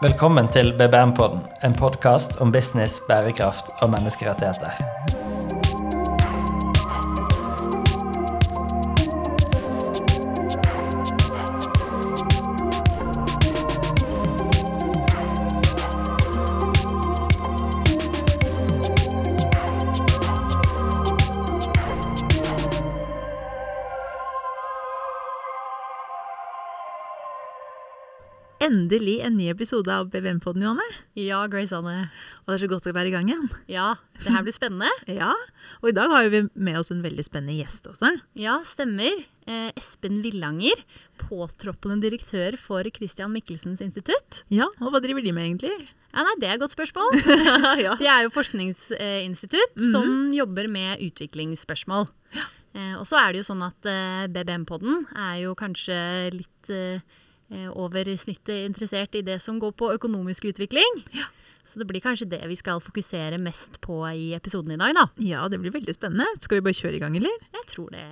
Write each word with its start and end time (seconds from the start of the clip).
Velkommen 0.00 0.46
til 0.48 0.70
BBM-podden, 0.78 1.42
en 1.64 1.74
podkast 1.76 2.38
om 2.40 2.52
business, 2.52 3.02
bærekraft 3.08 3.68
og 3.82 3.90
menneskerettigheter. 3.92 5.19
Endelig 28.70 29.16
en 29.26 29.34
ny 29.34 29.48
episode 29.50 29.90
av 29.90 30.12
BBM-podden, 30.12 30.62
Johanne. 30.62 30.84
Ja, 31.18 31.40
Grace 31.50 31.74
Anne. 31.74 32.04
Og 32.44 32.52
det 32.52 32.54
er 32.54 32.60
så 32.62 32.68
godt 32.70 32.84
å 32.86 32.92
være 32.94 33.10
i 33.10 33.14
gang 33.16 33.26
igjen. 33.26 33.48
Ja, 33.70 33.96
det 34.20 34.30
her 34.30 34.44
blir 34.46 34.54
spennende. 34.54 34.90
Ja, 35.20 35.32
Og 35.80 35.88
i 35.90 35.94
dag 35.96 36.12
har 36.12 36.28
vi 36.30 36.44
med 36.54 36.78
oss 36.78 36.92
en 36.94 37.00
veldig 37.02 37.24
spennende 37.26 37.56
gjest 37.56 37.88
også. 37.90 38.12
Ja, 38.38 38.60
stemmer. 38.68 39.24
Eh, 39.50 39.72
Espen 39.74 40.20
Villanger, 40.22 40.84
påtroppende 41.18 41.98
direktør 42.04 42.54
for 42.60 42.86
Christian 42.94 43.34
Michelsens 43.34 43.82
institutt. 43.82 44.44
Ja, 44.54 44.70
Og 44.78 44.94
hva 44.94 45.02
driver 45.02 45.24
de 45.26 45.34
med, 45.34 45.48
egentlig? 45.48 45.90
Ja, 46.12 46.22
nei, 46.28 46.36
Det 46.38 46.52
er 46.52 46.54
et 46.54 46.62
godt 46.62 46.76
spørsmål. 46.76 47.18
ja. 47.86 47.98
De 47.98 48.06
er 48.06 48.22
jo 48.28 48.34
forskningsinstitutt 48.36 49.74
mm 49.74 49.82
-hmm. 49.82 49.90
som 49.90 50.32
jobber 50.36 50.70
med 50.70 51.02
utviklingsspørsmål. 51.10 52.06
Ja. 52.38 52.46
Eh, 52.78 52.94
og 52.94 53.06
så 53.06 53.18
er 53.18 53.32
det 53.32 53.42
jo 53.42 53.50
sånn 53.50 53.66
at 53.66 53.82
eh, 53.82 54.30
BBM-podden 54.30 55.10
er 55.16 55.42
jo 55.42 55.58
kanskje 55.58 56.30
litt 56.30 56.50
Eh, 56.70 57.00
over 57.74 58.06
snittet 58.16 58.66
interessert 58.68 59.16
i 59.18 59.24
det 59.26 59.40
som 59.42 59.58
går 59.62 59.72
på 59.74 59.92
økonomisk 59.96 60.46
utvikling. 60.52 61.02
Ja. 61.16 61.26
Så 61.66 61.78
det 61.78 61.86
blir 61.90 62.02
kanskje 62.02 62.30
det 62.30 62.40
vi 62.48 62.56
skal 62.58 62.80
fokusere 62.82 63.38
mest 63.42 63.80
på 63.84 64.00
i 64.10 64.32
episoden 64.34 64.74
i 64.74 64.80
dag, 64.80 64.94
da. 64.96 65.06
Ja, 65.22 65.48
det 65.50 65.60
blir 65.62 65.74
veldig 65.74 65.94
spennende. 65.94 66.26
Skal 66.40 66.60
vi 66.60 66.66
bare 66.68 66.80
kjøre 66.80 66.98
i 66.98 67.02
gang, 67.02 67.18
eller? 67.20 67.36
Jeg 67.60 67.68
tror 67.74 67.90
det 67.94 68.06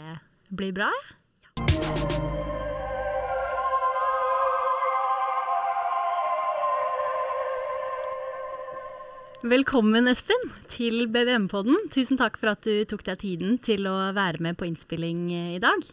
blir 0.51 0.75
bra, 0.77 0.93
jeg. 0.95 1.17
Ja. 1.47 2.29
Velkommen, 9.39 10.09
Espen, 10.11 10.49
til 10.67 11.05
BVM-podden. 11.15 11.77
Tusen 11.95 12.19
takk 12.19 12.35
for 12.41 12.51
at 12.57 12.67
du 12.67 12.83
tok 12.91 13.05
deg 13.07 13.21
tiden 13.23 13.53
til 13.63 13.87
å 13.87 14.11
være 14.11 14.43
med 14.43 14.59
på 14.59 14.67
innspilling 14.67 15.21
eh, 15.31 15.53
i 15.55 15.61
dag. 15.63 15.85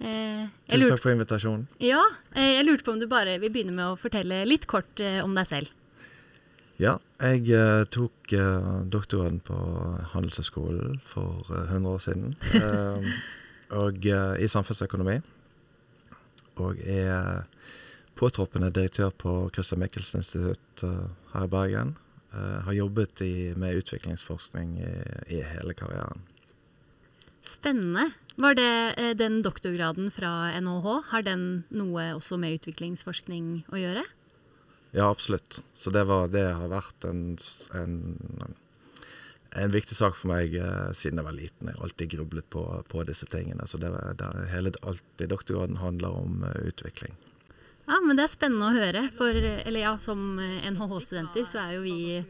Eh, 0.00 0.46
Tusen 0.70 0.88
takk 0.88 1.02
for 1.02 1.12
invitasjonen. 1.12 1.66
Ja, 1.78 2.00
eh, 2.32 2.56
Jeg 2.56 2.64
lurte 2.64 2.84
på 2.84 2.92
om 2.94 3.00
du 3.00 3.06
bare 3.06 3.38
vil 3.38 3.52
begynne 3.52 3.74
med 3.76 3.84
å 3.84 3.98
fortelle 4.00 4.46
litt 4.48 4.66
kort 4.66 5.00
eh, 5.00 5.20
om 5.24 5.34
deg 5.36 5.46
selv. 5.46 5.74
Ja, 6.80 6.94
jeg 7.20 7.50
eh, 7.52 7.84
tok 7.92 8.32
eh, 8.32 8.70
doktoren 8.88 9.40
på 9.44 9.56
Handelshøyskolen 10.14 11.02
for 11.04 11.44
100 11.52 11.90
år 11.90 12.00
siden. 12.00 12.36
og 13.82 14.06
i 14.08 14.48
samfunnsøkonomi. 14.48 15.20
Og 16.64 16.80
er 16.80 17.44
påtroppende 18.16 18.72
direktør 18.72 19.12
på 19.12 19.34
Christian 19.54 19.80
Michelsen 19.80 20.24
institutt 20.24 20.82
her 21.32 21.44
i 21.44 21.52
Bergen. 21.52 21.94
har 22.32 22.72
jobbet 22.72 23.20
i, 23.20 23.52
med 23.56 23.76
utviklingsforskning 23.76 24.76
i, 24.80 24.90
i 25.36 25.42
hele 25.42 25.74
karrieren. 25.74 26.20
Spennende. 27.42 28.10
Var 28.40 28.54
det 28.54 28.94
eh, 28.96 29.12
den 29.16 29.42
doktorgraden 29.42 30.10
fra 30.10 30.52
NHH, 30.60 30.88
har 31.10 31.22
den 31.26 31.44
noe 31.74 32.14
også 32.16 32.38
med 32.40 32.60
utviklingsforskning 32.60 33.62
å 33.72 33.80
gjøre? 33.80 34.04
Ja, 34.90 35.10
absolutt. 35.10 35.60
Så 35.74 35.90
det, 35.90 36.04
var, 36.04 36.28
det 36.32 36.46
har 36.56 36.70
vært 36.72 37.04
en, 37.06 37.36
en, 37.76 37.96
en, 39.54 39.74
viktig 39.74 39.96
sak 39.96 40.16
for 40.18 40.32
meg 40.32 40.56
eh, 40.58 40.90
siden 40.96 41.20
jeg 41.20 41.28
var 41.28 41.36
liten. 41.36 41.68
Jeg 41.68 41.78
har 41.78 41.88
alltid 41.88 42.14
grublet 42.16 42.48
på, 42.50 42.64
på 42.90 43.04
disse 43.08 43.28
tingene. 43.30 43.68
Så 43.70 43.78
det, 43.82 43.92
det, 44.18 44.30
hele, 44.54 44.72
alltid 44.82 45.30
doktorgraden 45.30 45.78
handler 45.80 46.16
om 46.22 46.42
uh, 46.42 46.56
utvikling. 46.66 47.14
Ja, 47.86 48.00
men 48.02 48.18
det 48.18 48.26
er 48.26 48.34
spennende 48.34 48.70
å 48.70 48.74
høre. 48.74 49.06
For 49.18 49.36
eller 49.36 49.84
ja, 49.84 49.94
som 50.02 50.40
NHH-studenter 50.40 51.46
så 51.48 51.62
er 51.62 51.76
jo 51.78 51.84
vi 51.86 52.24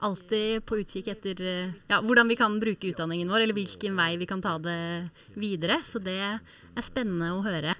alltid 0.00 0.64
på 0.66 0.78
utkikk 0.80 1.10
etter 1.12 1.40
eh, 1.44 1.72
ja, 1.90 2.00
hvordan 2.04 2.30
vi 2.30 2.36
kan 2.38 2.56
bruke 2.62 2.90
utdanningen 2.90 3.30
vår, 3.30 3.44
eller 3.44 3.56
hvilken 3.56 3.96
vei 3.98 4.14
vi 4.20 4.28
kan 4.30 4.42
ta 4.44 4.56
det 4.62 4.78
videre. 5.38 5.80
Så 5.86 6.02
det 6.02 6.18
er 6.20 6.84
spennende 6.84 7.32
å 7.34 7.42
høre. 7.44 7.74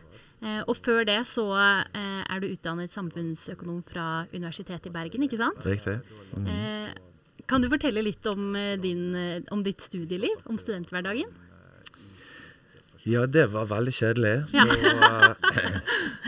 Eh, 0.45 0.61
og 0.67 0.77
før 0.79 1.05
det 1.09 1.21
så 1.31 1.47
eh, 1.57 2.23
er 2.23 2.43
du 2.43 2.51
utdannet 2.51 2.93
samfunnsøkonom 2.93 3.83
fra 3.87 4.27
Universitetet 4.35 4.91
i 4.91 4.95
Bergen, 4.95 5.27
ikke 5.27 5.41
sant? 5.41 5.65
Riktig. 5.67 6.01
Mm. 6.35 6.93
kan 7.47 7.63
du 7.63 7.69
fortelle 7.71 8.03
litt 8.03 8.27
om, 8.27 8.55
din, 8.81 9.05
om, 9.53 9.63
ditt 9.63 9.83
studieliv, 9.85 10.43
om 10.49 10.59
studenthverdagen? 10.59 11.31
Ja, 13.05 13.27
det 13.29 13.51
var 13.53 13.69
veldig 13.69 13.93
kjedelig. 13.93 14.37
Ja. 14.55 14.65
Så 14.65 15.35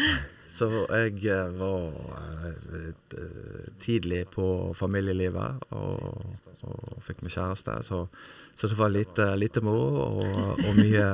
jeg 0.65 1.27
eh, 1.29 1.51
var 1.59 2.47
eh, 2.47 3.73
tidlig 3.83 4.23
på 4.33 4.47
familielivet 4.77 5.67
og, 5.77 6.33
og 6.65 7.03
fikk 7.05 7.23
meg 7.25 7.35
kjæreste. 7.35 7.75
Så, 7.85 8.01
så, 8.55 8.71
det 8.71 8.79
var 8.79 8.93
lite, 8.95 9.29
lite 9.37 9.61
moro 9.65 10.05
og, 10.07 10.63
og 10.65 10.79
mye, 10.79 11.11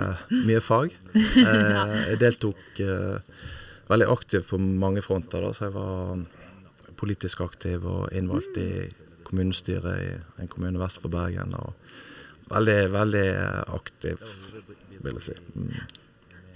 mye, 0.47 0.63
fag. 0.63 0.95
Eh, 1.43 1.95
jeg 2.13 2.21
deltok 2.21 2.83
veldig 3.89 4.09
aktivt 4.13 4.51
på 4.53 4.59
mange 4.61 5.03
fronter. 5.03 5.43
Da, 5.43 5.53
så 5.57 5.69
jeg 5.69 5.75
var 5.75 6.23
politisk 7.01 7.43
aktiv 7.43 7.85
og 7.89 8.13
innvalgt 8.15 8.59
i 8.63 8.87
kommunestyret 9.27 10.05
i 10.05 10.13
en 10.43 10.51
kommune 10.53 10.81
vest 10.81 11.03
for 11.03 11.13
Bergen. 11.13 11.57
Og 11.59 12.53
veldig, 12.53 12.79
veldig 12.95 13.27
aktiv, 13.75 14.23
vil 15.03 15.19
jeg 15.19 15.27
si. 15.33 15.39
Mm. 15.57 15.73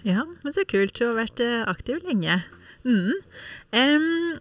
Ja, 0.06 0.22
men 0.44 0.54
så 0.54 0.62
kult. 0.70 0.94
Du 0.94 1.08
har 1.08 1.18
vært 1.18 1.42
aktiv 1.66 2.04
lenge. 2.06 2.44
Mm. 2.86 3.12
Um, 3.74 4.38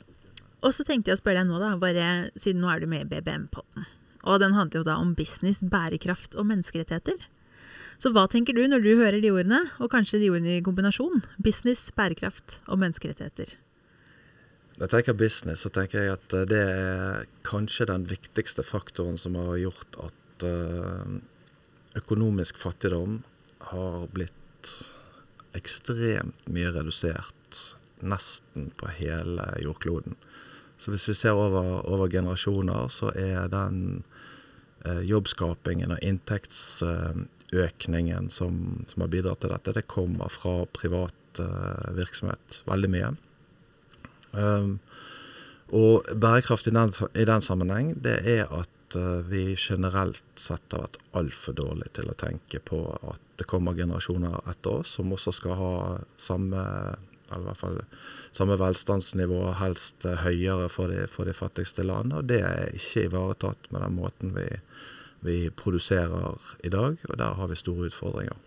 og 0.65 0.73
så 0.73 0.85
tenkte 0.85 1.11
jeg 1.11 1.19
å 1.19 1.21
spørre 1.21 1.43
deg 1.43 1.49
nå, 1.49 1.59
da, 1.61 1.75
bare 1.81 2.09
siden 2.39 2.63
nå 2.63 2.71
er 2.71 2.81
du 2.81 2.89
med 2.89 3.05
i 3.05 3.09
BBM-potten. 3.09 3.85
Og 4.25 4.41
den 4.41 4.55
handler 4.57 4.81
jo 4.81 4.87
da 4.87 4.97
om 5.01 5.13
business, 5.17 5.61
bærekraft 5.69 6.37
og 6.39 6.47
menneskerettigheter. 6.49 7.27
Så 8.01 8.11
hva 8.11 8.25
tenker 8.31 8.57
du 8.57 8.63
når 8.67 8.81
du 8.83 8.95
hører 8.97 9.21
de 9.23 9.31
ordene, 9.31 9.61
og 9.79 9.91
kanskje 9.93 10.19
de 10.23 10.31
ordene 10.33 10.57
i 10.57 10.63
kombinasjon? 10.65 11.21
Business, 11.43 11.87
bærekraft 11.95 12.59
og 12.65 12.81
menneskerettigheter. 12.81 13.53
Når 14.75 14.83
jeg 14.83 14.91
tenker 14.91 15.15
business, 15.19 15.61
så 15.63 15.71
tenker 15.71 16.01
jeg 16.01 16.17
at 16.17 16.35
eh, 16.35 16.49
det 16.51 16.59
er 16.59 17.29
kanskje 17.47 17.87
den 17.87 18.09
viktigste 18.09 18.65
faktoren 18.65 19.15
som 19.21 19.37
har 19.39 19.55
gjort 19.61 19.99
at 20.03 20.47
eh, 20.49 21.13
økonomisk 21.95 22.59
fattigdom 22.59 23.21
har 23.71 24.09
blitt 24.11 24.73
ekstremt 25.55 26.49
mye 26.51 26.73
redusert 26.75 27.61
nesten 28.03 28.71
på 28.79 28.87
hele 28.97 29.43
jordkloden. 29.63 30.15
Så 30.77 30.91
hvis 30.91 31.09
vi 31.09 31.13
ser 31.15 31.31
over, 31.39 31.87
over 31.87 32.09
generasjoner, 32.11 32.87
så 32.91 33.09
er 33.15 33.47
den 33.51 34.03
eh, 34.85 35.01
jobbskapingen 35.07 35.91
og 35.95 35.99
inntektsøkningen 36.03 38.29
som, 38.29 38.85
som, 38.89 39.01
har 39.01 39.07
bidratt 39.13 39.39
til 39.43 39.51
dette, 39.55 39.73
det 39.77 39.91
kommer 39.91 40.29
fra 40.33 40.65
privat 40.75 41.39
eh, 41.39 41.93
virksomhet. 41.95 42.61
Veldig 42.67 42.89
mye. 42.91 43.09
Um, 44.35 44.79
og 45.71 46.03
bærekraft 46.11 46.67
i 46.67 46.71
den, 46.75 46.91
i 47.15 47.25
den, 47.25 47.41
sammenheng, 47.41 47.95
det 48.03 48.27
er 48.27 48.43
at 48.51 48.95
uh, 48.99 49.23
vi 49.29 49.55
generelt 49.55 50.23
sett 50.35 50.71
har 50.75 50.81
vært 50.83 50.97
altfor 51.15 51.53
dårlige 51.57 51.89
til 52.01 52.09
å 52.11 52.19
tenke 52.19 52.59
på 52.59 52.99
at 52.99 53.21
det 53.39 53.47
kommer 53.49 53.75
generasjoner 53.79 54.35
etter 54.51 54.71
oss 54.81 54.89
som 54.99 55.13
også 55.15 55.31
skal 55.39 55.53
ha 55.59 55.73
samme 56.21 56.61
eller 57.35 57.45
i 57.45 57.51
hvert 57.51 57.61
fall 57.61 57.79
samme 58.35 58.57
velstandsnivå, 58.59 59.41
helst 59.59 60.05
eh, 60.07 60.23
høyere 60.25 60.69
for 60.71 60.91
de, 60.91 61.05
for 61.11 61.27
de 61.27 61.35
fattigste 61.35 61.85
landene. 61.85 62.21
Og 62.21 62.29
det 62.31 62.41
er 62.47 62.75
ikke 62.75 63.07
ivaretatt 63.09 63.69
med 63.73 63.83
den 63.85 63.97
måten 63.97 64.35
vi, 64.35 64.47
vi 65.25 65.37
produserer 65.49 66.39
i 66.63 66.71
dag, 66.73 66.99
og 67.09 67.17
der 67.21 67.39
har 67.39 67.51
vi 67.51 67.59
store 67.59 67.89
utfordringer. 67.91 68.37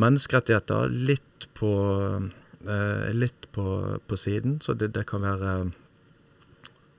Menneskerettigheter 0.00 0.90
litt 0.90 1.48
på, 1.54 1.72
eh, 2.66 3.08
litt 3.14 3.48
på, 3.54 3.66
på 4.06 4.18
siden, 4.18 4.58
så 4.64 4.74
det, 4.74 4.92
det, 4.96 5.06
kan 5.10 5.22
være 5.22 5.54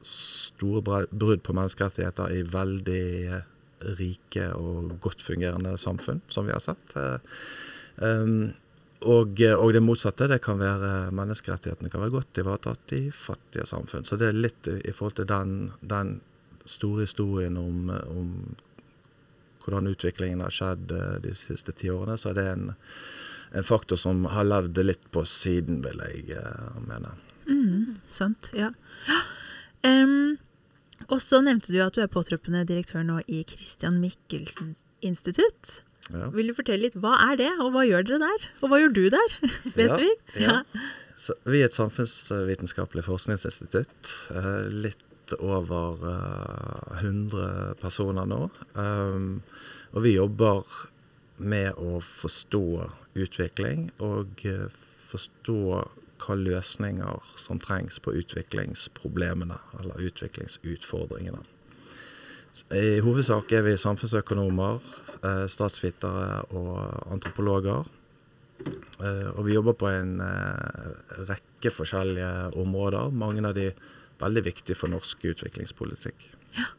store 0.06 1.07
brudd 1.09 1.41
på 1.44 1.56
menneskerettigheter 1.57 2.31
i 2.36 2.45
veldig 2.45 3.41
rike 4.00 4.51
og 4.56 4.95
godt 5.03 5.24
fungerende 5.25 5.75
samfunn, 5.81 6.21
som 6.31 6.48
vi 6.48 6.53
har 6.53 6.63
sett. 6.63 6.94
Og, 9.05 9.41
eh, 9.41 9.53
og, 9.53 9.73
det 9.73 9.83
motsatte, 9.85 10.27
det 10.31 10.41
kan 10.43 10.59
være 10.59 11.11
menneskerettighetene 11.15 11.91
kan 11.93 12.01
være 12.01 12.15
godt 12.17 12.41
ivaretatt 12.41 12.93
i 12.97 13.03
fattige 13.13 13.67
samfunn. 13.69 14.05
Så 14.07 14.17
det 14.17 14.31
er 14.31 14.39
litt 14.39 14.69
i, 14.71 14.93
forhold 14.95 15.19
til 15.19 15.29
den, 15.29 15.55
den 15.81 16.15
store 16.65 17.05
historien 17.05 17.57
om, 17.61 17.91
om, 17.93 18.31
hvordan 19.65 19.91
utviklingen 19.93 20.41
har 20.45 20.53
skjedd 20.53 20.93
eh, 20.95 21.19
de 21.25 21.35
siste 21.37 21.75
ti 21.77 21.91
årene, 21.93 22.17
så 22.21 22.31
er 22.31 22.39
det 22.39 22.47
en, 22.51 22.67
en, 23.51 23.67
faktor 23.67 23.99
som 24.01 24.25
har 24.33 24.47
levd 24.47 24.81
litt 24.85 25.05
på 25.13 25.25
siden, 25.29 25.83
vil 25.85 26.01
jeg 26.25 26.49
mene. 26.89 27.13
Mm, 27.45 27.95
sant, 28.09 28.49
ja. 28.57 28.71
Um, 29.85 30.37
og 31.11 31.19
så 31.21 31.41
nevnte 31.45 31.73
du 31.73 31.77
at 31.83 31.93
du 31.93 32.01
er 32.01 32.09
påtroppende 32.09 32.63
direktør 32.65 33.03
nå 33.05 33.19
i 33.29 33.43
Christian 33.45 33.99
Michelsen 34.01 34.73
institutt. 35.05 35.81
Ja. 36.13 36.27
Vil 36.35 36.51
du 36.51 36.53
fortelle 36.57 36.85
litt, 36.85 36.95
hva 37.01 37.15
er 37.31 37.39
det, 37.39 37.49
og 37.63 37.71
hva 37.73 37.81
gjør 37.87 38.05
dere 38.05 38.19
der? 38.27 38.43
Og 38.61 38.69
hva 38.69 38.77
gjør 38.83 38.93
du 38.93 39.03
der, 39.13 39.35
spesifikt? 39.73 40.35
Ja, 40.37 40.59
Så 41.17 41.33
vi 41.49 41.61
er 41.63 41.69
et 41.71 41.77
samfunnsvitenskapelig 41.77 43.05
forskningsinstitutt. 43.07 44.11
eh, 44.35 44.67
Litt 44.69 45.33
over 45.39 46.03
eh, 46.05 46.99
100 47.01 47.75
personer 47.81 48.27
nå. 48.29 48.43
Um, 48.77 49.41
Og 49.95 50.03
vi 50.03 50.11
jobber 50.17 50.61
med 51.39 51.73
å 51.81 51.97
forstå 52.03 52.61
utvikling 53.15 53.87
og 54.03 54.43
eh, 54.45 54.67
forstå 55.07 55.55
hva 56.25 56.35
løsninger 56.37 57.31
som 57.39 57.59
trengs 57.59 57.97
på 58.03 58.13
utviklingsproblemene, 58.21 59.57
eller 59.79 59.99
utviklingsutfordringene. 60.09 61.41
I 62.75 62.99
hovedsak 63.03 63.51
er 63.51 63.65
vi 63.65 63.75
samfunnsøkonomer, 63.77 64.79
eh, 65.23 65.45
statsvitere 65.51 66.45
og 66.55 67.11
antropologer. 67.11 67.85
Eh, 69.03 69.27
Og 69.35 69.45
vi 69.45 69.53
jobber 69.53 69.73
på 69.73 69.87
en 69.91 70.19
eh, 70.21 71.25
rekke 71.27 71.71
forskjellige 71.71 72.55
områder. 72.55 73.11
Mange 73.11 73.45
av 73.45 73.53
de 73.55 73.73
veldig 74.19 74.43
viktige 74.45 74.75
for 74.75 74.87
norsk 74.87 75.25
utviklingspolitikk. 75.25 76.29
Ja, 76.55 76.71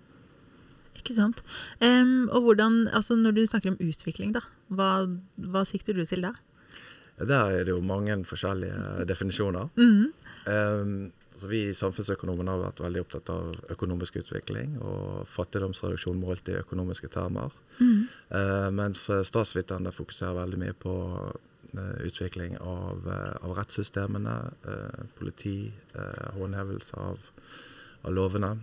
Ikke 0.97 1.15
sant. 1.15 1.43
Um, 1.81 2.29
og 2.33 2.43
hvordan, 2.43 2.89
altså 2.89 3.15
når 3.15 3.35
du 3.37 3.47
snakker 3.47 3.71
om 3.71 3.77
utvikling, 3.79 4.33
da, 4.33 4.41
hva, 4.73 5.07
hva 5.39 5.63
sikter 5.69 5.95
du 5.95 6.05
til 6.09 6.25
da? 6.25 6.33
Der 7.21 7.53
er 7.61 7.65
det 7.65 7.69
jo 7.73 7.81
mange 7.81 8.17
forskjellige 8.25 9.07
definisjoner. 9.07 9.69
Mhm. 9.77 10.13
Um, 10.47 11.13
så 11.37 11.49
vi 11.51 11.61
samfunnsøkonomene 11.77 12.55
har 12.55 12.63
vært 12.63 12.81
veldig 12.85 13.03
opptatt 13.05 13.31
av 13.35 13.73
økonomisk 13.75 14.21
utvikling 14.23 14.79
og 14.81 15.27
fattigdomsreduksjon 15.29 16.21
målt 16.21 16.49
i 16.49 16.57
økonomiske 16.61 17.11
termer. 17.13 17.53
Mm. 17.81 18.07
Eh, 18.39 18.69
mens 18.77 19.05
eh, 19.13 19.25
statsviterne 19.27 19.93
fokuserer 19.93 20.39
veldig 20.39 20.61
mye 20.63 20.77
på 20.81 20.95
eh, 21.77 21.97
utvikling 22.09 22.57
av, 22.63 23.05
eh, 23.05 23.35
av 23.43 23.57
rettssystemene, 23.59 24.37
eh, 24.73 25.05
politi, 25.19 25.59
eh, 25.95 26.25
håndhevelse 26.39 27.05
av, 27.05 27.29
av 28.03 28.17
lovene. 28.17 28.57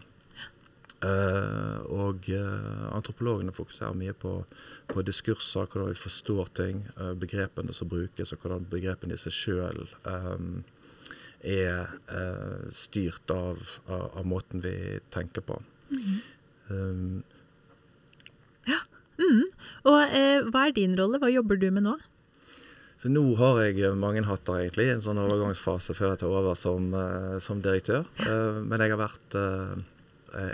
Eh, 1.03 1.79
og 1.91 2.29
eh, 2.31 2.83
antropologene 2.95 3.53
fokuserer 3.55 3.97
mye 3.97 4.13
på, 4.15 4.37
på 4.89 5.03
diskurser, 5.03 5.67
hvordan 5.67 5.91
vi 5.91 5.99
forstår 5.99 6.53
ting, 6.55 6.85
eh, 6.95 7.11
begrepene 7.19 7.75
som 7.75 7.91
brukes, 7.91 8.31
og 8.31 8.41
hvordan 8.41 8.69
begrepene 8.71 9.17
i 9.17 9.21
seg 9.21 9.35
sjøl 9.35 9.83
er 11.43 11.91
eh, 12.07 12.69
styrt 12.71 13.29
av, 13.33 13.59
av, 13.87 14.09
av 14.19 14.25
måten 14.25 14.63
vi 14.63 14.99
tenker 15.13 15.43
på. 15.45 15.59
Um, 16.69 17.23
Mhm. 19.19 19.43
Og 19.89 19.99
eh, 20.15 20.39
hva 20.49 20.61
er 20.67 20.71
din 20.75 20.95
rolle, 20.97 21.19
hva 21.21 21.29
jobber 21.31 21.57
du 21.61 21.69
med 21.73 21.83
nå? 21.85 21.95
Så 22.97 23.09
nå 23.11 23.35
har 23.35 23.59
jeg 23.65 23.95
mange 23.99 24.23
hatter, 24.25 24.59
egentlig, 24.63 24.87
en 24.93 25.01
sånn 25.03 25.19
overgangsfase 25.21 25.93
før 25.97 26.09
jeg 26.13 26.19
tar 26.23 26.31
over 26.31 26.55
som, 26.59 26.81
eh, 26.95 27.37
som 27.43 27.61
direktør. 27.63 28.03
Eh, 28.23 28.53
men 28.63 28.79
jeg 28.79 28.89
har 28.93 29.01
vært 29.03 29.29
eh, 29.39 29.73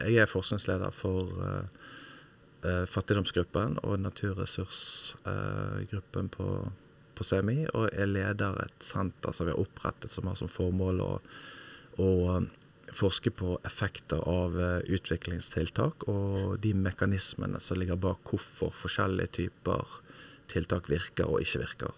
Jeg 0.10 0.18
er 0.20 0.28
forskningsleder 0.28 0.92
for 0.92 1.22
eh, 1.46 1.66
eh, 2.68 2.86
fattigdomsgruppen 2.90 3.78
og 3.86 4.00
naturressursgruppen 4.04 6.26
på, 6.34 6.46
på 7.20 7.28
CMI. 7.28 7.60
Og 7.76 7.90
jeg 7.92 8.14
leder 8.14 8.64
et 8.64 8.86
senter 8.86 9.36
som 9.36 9.50
vi 9.50 9.54
har 9.54 9.62
opprettet 9.62 10.14
som 10.14 10.30
har 10.32 10.40
som 10.40 10.52
formål 10.52 11.04
å, 11.04 11.12
å 12.00 12.10
eh, 12.38 12.50
forske 12.96 13.32
på 13.36 13.58
effekter 13.68 14.22
av 14.30 14.58
eh, 14.60 14.80
utviklingstiltak 14.96 16.08
og 16.10 16.58
de 16.64 16.74
mekanismene 16.78 17.62
som 17.64 17.80
ligger 17.80 18.00
bak 18.00 18.32
hvorfor 18.32 18.74
forskjellige 18.76 19.36
typer 19.42 20.00
tiltak 20.50 20.90
virker 20.90 21.30
og 21.30 21.44
ikke 21.44 21.64
virker. 21.66 21.96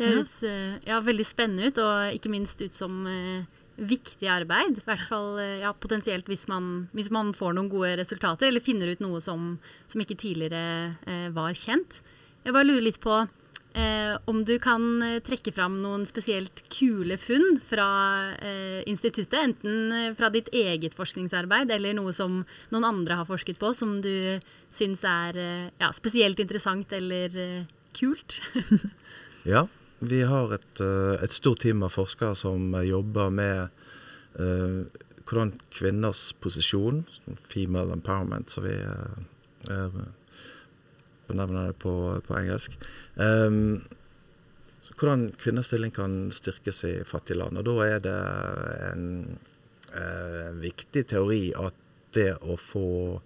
Det 0.00 0.08
høres 0.08 0.34
eh, 0.46 0.76
ja, 0.88 1.00
veldig 1.04 1.26
spennende 1.26 1.70
ut, 1.70 1.80
og 1.82 2.16
ikke 2.16 2.32
minst 2.32 2.62
ut 2.62 2.76
som 2.76 3.02
eh, 3.10 3.42
viktig 3.80 4.28
arbeid. 4.30 4.80
I 4.80 4.86
hvert 4.86 5.06
fall 5.08 5.40
ja, 5.62 5.72
potensielt 5.76 6.28
hvis 6.30 6.46
man, 6.50 6.88
hvis 6.96 7.10
man 7.14 7.34
får 7.36 7.56
noen 7.56 7.70
gode 7.72 7.94
resultater, 8.00 8.48
eller 8.48 8.64
finner 8.64 8.92
ut 8.92 9.02
noe 9.04 9.20
som, 9.24 9.54
som 9.90 10.02
ikke 10.02 10.18
tidligere 10.20 10.96
eh, 11.06 11.28
var 11.36 11.54
kjent. 11.58 12.00
Jeg 12.44 12.56
bare 12.56 12.68
lurer 12.68 12.86
litt 12.88 13.00
på 13.02 13.18
eh, 13.74 14.18
om 14.24 14.44
du 14.44 14.54
kan 14.62 15.02
eh, 15.02 15.18
trekke 15.24 15.52
fram 15.54 15.78
noen 15.82 16.06
spesielt 16.08 16.62
kule 16.72 17.16
funn 17.20 17.58
fra 17.66 17.88
eh, 18.36 18.80
instituttet. 18.90 19.38
Enten 19.40 19.92
eh, 19.94 20.14
fra 20.18 20.30
ditt 20.32 20.50
eget 20.54 20.96
forskningsarbeid, 20.98 21.70
eller 21.74 21.96
noe 21.98 22.14
som 22.16 22.40
noen 22.72 22.88
andre 22.88 23.20
har 23.20 23.28
forsket 23.28 23.60
på, 23.60 23.72
som 23.76 23.98
du 24.04 24.40
syns 24.74 25.04
er 25.06 25.38
eh, 25.40 25.68
ja, 25.82 25.92
spesielt 25.96 26.40
interessant 26.42 26.92
eller 26.96 27.36
eh, 27.36 27.68
kult. 27.96 28.40
Ja, 29.40 29.62
vi 30.04 30.18
har 30.28 30.50
et, 30.52 30.82
et 31.24 31.32
stort 31.32 31.62
team 31.62 31.80
av 31.80 31.94
forskere 31.94 32.34
som 32.36 32.74
jobber 32.84 33.30
med 33.32 33.70
hvordan 34.36 35.54
kvinners 35.72 36.26
posisjon, 36.44 37.06
female 37.48 37.96
empowerment, 37.96 38.52
som 38.52 38.66
vi 38.68 38.76
benevner 41.30 41.70
det 41.70 41.78
på, 41.82 41.94
på 42.26 42.36
engelsk, 42.38 42.76
så 44.80 44.94
hvordan 44.96 45.26
kvinners 45.36 45.68
stilling 45.68 45.92
kan 45.92 46.30
styrkes 46.32 46.84
i 46.88 46.92
fattige 47.04 47.36
land. 47.36 47.58
Og 47.60 47.66
da 47.68 47.74
er 47.84 47.98
det 48.04 48.16
en 48.90 49.04
eh, 49.92 50.48
viktig 50.62 51.04
teori 51.12 51.50
at 51.58 51.76
det 52.16 52.32
å 52.40 52.56
få 52.56 53.20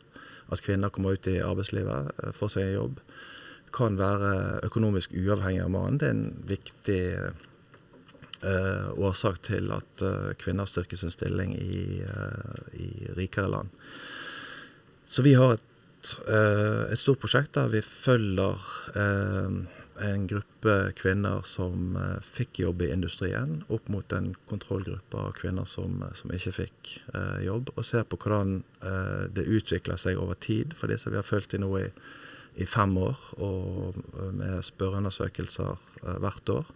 at 0.53 0.63
kvinner 0.65 0.93
kommer 0.93 1.17
ut 1.17 1.29
i 1.31 1.39
arbeidslivet, 1.43 2.11
eh, 2.19 2.35
får 2.35 2.53
seg 2.55 2.67
en 2.67 2.75
jobb, 2.75 3.01
kan 3.75 3.99
være 3.99 4.61
økonomisk 4.67 5.15
uavhengig 5.19 5.65
av 5.65 5.73
mannen. 5.75 5.99
Det 5.99 6.09
er 6.09 6.15
en 6.15 6.35
viktig 6.51 7.03
eh, 8.45 8.91
årsak 8.95 9.41
til 9.47 9.71
at 9.75 10.05
eh, 10.05 10.35
kvinner 10.41 10.69
styrker 10.71 11.01
sin 11.01 11.15
stilling 11.15 11.55
i, 11.59 12.03
eh, 12.03 12.59
i 12.79 12.91
rikere 13.19 13.51
land. 13.51 13.73
Så 15.07 15.23
vi 15.27 15.35
har 15.39 15.57
et, 15.57 16.13
eh, 16.29 16.93
et 16.93 17.01
stort 17.01 17.23
prosjekt 17.23 17.55
der 17.59 17.73
vi 17.73 17.83
følger 17.83 18.69
eh, 18.95 19.83
en 20.03 20.27
gruppe 20.27 20.75
kvinner 20.99 21.45
som 21.47 21.97
eh, 22.01 22.19
fikk 22.25 22.63
jobb 22.65 22.83
i 22.83 22.91
industrien, 22.93 23.63
opp 23.69 23.89
mot 23.93 24.13
en 24.13 24.33
kontrollgruppe 24.51 25.21
av 25.21 25.35
kvinner 25.39 25.69
som, 25.69 26.03
som 26.19 26.33
ikke 26.35 26.55
fikk 26.59 26.93
eh, 27.15 27.45
jobb, 27.47 27.71
og 27.77 27.87
ser 27.87 28.07
på 28.09 28.19
hvordan 28.19 28.61
eh, 28.83 29.25
det 29.35 29.47
utvikler 29.47 30.01
seg 30.01 30.19
over 30.19 30.39
tid 30.41 30.75
for 30.79 30.91
disse. 30.91 31.11
Vi 31.13 31.21
har 31.21 31.27
fulgt 31.27 31.55
dem 31.55 31.67
nå 31.67 31.75
i 31.83 31.89
i 32.55 32.67
fem 32.67 32.97
år, 32.99 33.19
og 33.43 33.99
eh, 34.15 34.31
med 34.31 34.63
spørreundersøkelser 34.67 35.75
eh, 36.05 36.19
hvert 36.23 36.53
år. 36.53 36.71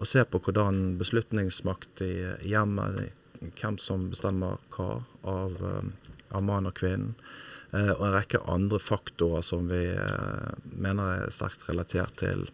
Og 0.00 0.08
ser 0.08 0.26
på 0.26 0.40
hvordan 0.42 0.96
beslutningsmakt 0.98 2.02
i 2.02 2.14
hjemmet, 2.48 3.12
hvem 3.60 3.78
som 3.82 4.08
bestemmer 4.10 4.58
hva 4.74 5.02
av, 5.22 5.58
eh, 5.68 6.12
av 6.34 6.46
mann 6.46 6.70
og 6.70 6.76
kvinne 6.78 7.14
eh, 7.14 7.51
og 7.72 8.02
en 8.04 8.12
rekke 8.12 8.40
andre 8.52 8.78
faktorer 8.82 9.44
som 9.46 9.68
vi 9.70 9.86
eh, 9.96 10.50
mener 10.76 11.24
er 11.24 11.32
sterkt 11.32 11.64
relatert 11.70 12.18
til, 12.20 12.44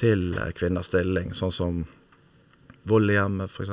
til 0.00 0.32
eh, 0.38 0.52
kvinners 0.56 0.88
stilling, 0.88 1.34
sånn 1.36 1.52
som 1.52 1.82
vold 2.88 3.12
i 3.12 3.18
hjemmet 3.18 3.52
f.eks. 3.52 3.70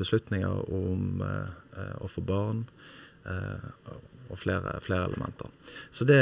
Beslutninger 0.00 0.72
om 0.72 1.20
eh, 1.26 1.94
å 2.00 2.08
få 2.08 2.24
barn 2.24 2.64
eh, 3.28 3.68
og 4.32 4.40
flere, 4.40 4.78
flere 4.80 5.10
elementer. 5.10 5.52
Det, 6.00 6.20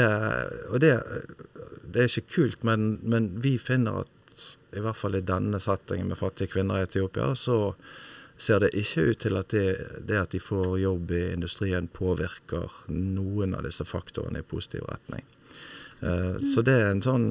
og 0.67 0.83
det, 0.83 0.97
det 1.87 2.03
er 2.03 2.11
ikke 2.11 2.35
kult, 2.35 2.67
men, 2.67 2.97
men 3.07 3.31
vi 3.41 3.55
finner 3.61 4.03
at 4.03 4.43
i 4.73 4.81
hvert 4.81 4.97
fall 4.97 5.15
i 5.15 5.23
denne 5.23 5.59
settingen 5.61 6.09
med 6.11 6.19
fattige 6.19 6.51
kvinner 6.55 6.81
i 6.81 6.87
Etiopia, 6.87 7.31
så 7.37 7.75
ser 8.37 8.59
det 8.63 8.73
ikke 8.77 9.05
ut 9.11 9.21
til 9.23 9.37
at 9.37 9.53
det, 9.53 9.67
det 10.07 10.19
at 10.19 10.33
de 10.33 10.41
får 10.41 10.77
jobb 10.81 11.11
i 11.15 11.23
industrien 11.33 11.87
påvirker 11.87 12.71
noen 12.89 13.55
av 13.55 13.63
disse 13.67 13.85
faktorene 13.85 14.41
i 14.41 14.47
positiv 14.47 14.87
retning. 14.89 15.25
Eh, 16.01 16.39
Så 16.53 16.63
det 16.65 16.75
er 16.81 16.91
en 16.91 17.03
sånn 17.05 17.27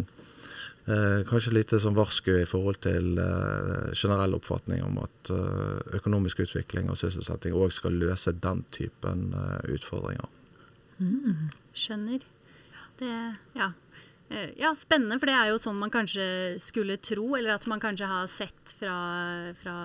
eh, 0.86 1.22
kanskje 1.28 1.54
lite 1.54 1.80
sånn 1.82 1.98
varsku 1.98 2.32
i 2.38 2.48
forhold 2.48 2.80
til 2.86 3.18
eh, 3.20 3.90
generell 3.92 4.38
oppfatning 4.38 4.84
om 4.86 5.02
at 5.02 5.32
økonomisk 5.98 6.44
utvikling 6.46 6.90
og 6.90 7.00
sysselsetting 7.00 7.56
òg 7.56 7.74
skal 7.74 7.98
løse 7.98 8.32
den 8.32 8.64
typen 8.74 9.30
utfordringer. 9.68 10.28
Skjønner. 11.74 12.22
Det 13.00 13.14
ja. 13.58 13.72
Eh, 14.32 14.50
ja, 14.56 14.70
spennende, 14.78 15.18
for 15.20 15.28
det 15.28 15.34
er 15.36 15.50
jo 15.50 15.58
sånn 15.60 15.80
man 15.80 15.92
kanskje 15.92 16.24
skulle 16.62 16.96
tro, 17.04 17.34
eller 17.36 17.56
at 17.56 17.66
man 17.68 17.82
kanskje 17.82 18.08
har 18.08 18.30
sett 18.30 18.72
fra, 18.78 18.94
fra 19.60 19.76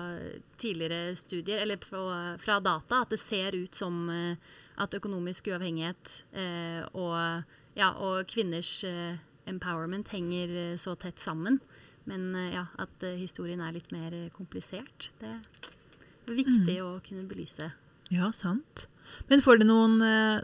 tidligere 0.60 1.12
studier, 1.18 1.60
eller 1.60 1.80
fra, 1.82 2.32
fra 2.40 2.56
data, 2.64 3.02
at 3.04 3.12
det 3.12 3.20
ser 3.20 3.58
ut 3.58 3.76
som 3.76 4.06
eh, 4.12 4.56
at 4.78 4.94
økonomisk 4.94 5.50
uavhengighet 5.52 6.12
eh, 6.32 6.84
og, 6.96 7.44
ja, 7.78 7.90
og 7.92 8.28
kvinners 8.30 8.78
eh, 8.86 9.18
empowerment 9.50 10.12
henger 10.14 10.54
eh, 10.62 10.76
så 10.80 10.94
tett 10.96 11.20
sammen. 11.20 11.60
men 12.08 12.32
ja, 12.32 12.62
at 12.80 13.02
historien 13.20 13.60
er 13.60 13.74
litt 13.74 13.90
mer 13.92 14.14
komplisert. 14.32 15.10
Det 15.20 15.28
er 15.28 16.38
viktig 16.38 16.76
å 16.80 16.94
kunne 17.04 17.26
belyse. 17.28 17.66
Ja, 18.08 18.30
sant. 18.32 18.86
Men 19.28 19.42
får 19.44 19.60
det 19.60 19.66
noen, 19.68 19.98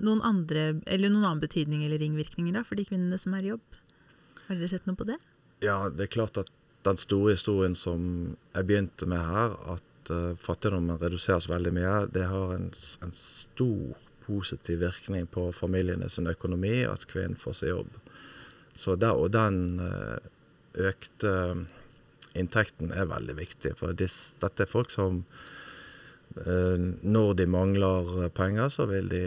noen 0.04 0.20
andre, 0.28 0.74
eller 0.84 1.08
noen 1.08 1.24
annen 1.24 1.40
betydning 1.40 1.86
eller 1.86 2.02
ringvirkninger 2.02 2.52
da, 2.52 2.60
for 2.68 2.76
de 2.76 2.84
kvinnene 2.84 3.16
som 3.16 3.32
er 3.38 3.48
i 3.48 3.54
jobb? 3.54 3.73
Har 4.48 4.58
dere 4.58 4.68
sett 4.68 4.86
noe 4.88 4.98
på 4.98 5.06
det? 5.08 5.18
Ja, 5.64 5.88
det 5.88 6.08
er 6.08 6.14
klart 6.18 6.38
at 6.40 6.50
den 6.84 7.00
store 7.00 7.32
historien 7.32 7.76
som 7.78 8.34
jeg 8.52 8.68
begynte 8.68 9.08
med 9.08 9.22
her, 9.24 9.54
at 9.76 10.12
uh, 10.12 10.34
fattigdommen 10.36 11.00
reduseres 11.00 11.48
veldig 11.48 11.72
mye, 11.76 11.94
det 12.12 12.26
har 12.28 12.52
en, 12.56 12.68
en 13.04 13.14
stor 13.16 13.94
positiv 14.26 14.80
virkning 14.80 15.26
på 15.32 15.48
familiene 15.56 16.10
sin 16.12 16.28
økonomi, 16.28 16.82
at 16.88 17.06
kvinnen 17.08 17.40
får 17.40 17.58
seg 17.60 17.72
jobb. 17.72 17.96
Så 18.76 18.98
der, 19.00 19.16
og 19.16 19.32
den 19.32 19.80
uh, 19.80 20.20
økte 20.74 21.34
inntekten 22.34 22.92
er 22.92 23.08
veldig 23.08 23.38
viktig, 23.38 23.76
for 23.78 23.96
dis, 23.96 24.34
dette 24.42 24.66
er 24.66 24.70
folk 24.70 24.92
som 24.92 25.22
uh, 25.24 26.76
når 27.00 27.36
de 27.40 27.48
mangler 27.48 28.28
penger, 28.36 28.72
så 28.76 28.88
vil 28.90 29.08
de 29.12 29.24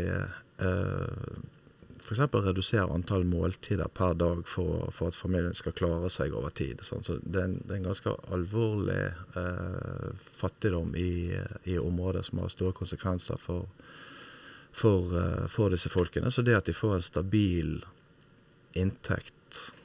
f.eks. 2.07 2.19
redusere 2.33 2.87
antall 2.93 3.25
måltider 3.27 3.89
per 3.93 4.13
dag 4.15 4.45
for, 4.47 4.87
for 4.95 5.11
at 5.11 5.17
familien 5.19 5.55
skal 5.57 5.75
klare 5.75 6.09
seg 6.13 6.35
over 6.37 6.53
tid. 6.55 6.79
Sånn. 6.85 7.03
Så 7.03 7.17
det 7.23 7.41
er, 7.41 7.49
en, 7.49 7.57
det 7.65 7.75
er 7.75 7.81
en 7.81 7.89
ganske 7.89 8.13
alvorlig 8.33 9.01
eh, 9.41 10.25
fattigdom 10.39 10.95
i, 10.95 11.35
i 11.67 11.77
området 11.81 12.27
som 12.29 12.39
har 12.43 12.53
store 12.53 12.75
konsekvenser 12.77 13.41
for, 13.41 13.67
for, 14.71 15.11
eh, 15.19 15.45
for 15.51 15.73
disse 15.73 15.91
folkene. 15.91 16.31
Så 16.31 16.45
det 16.47 16.55
at 16.55 16.69
de 16.71 16.77
får 16.77 16.97
en 16.97 17.07
stabil 17.09 17.77
inntekt, 18.77 19.33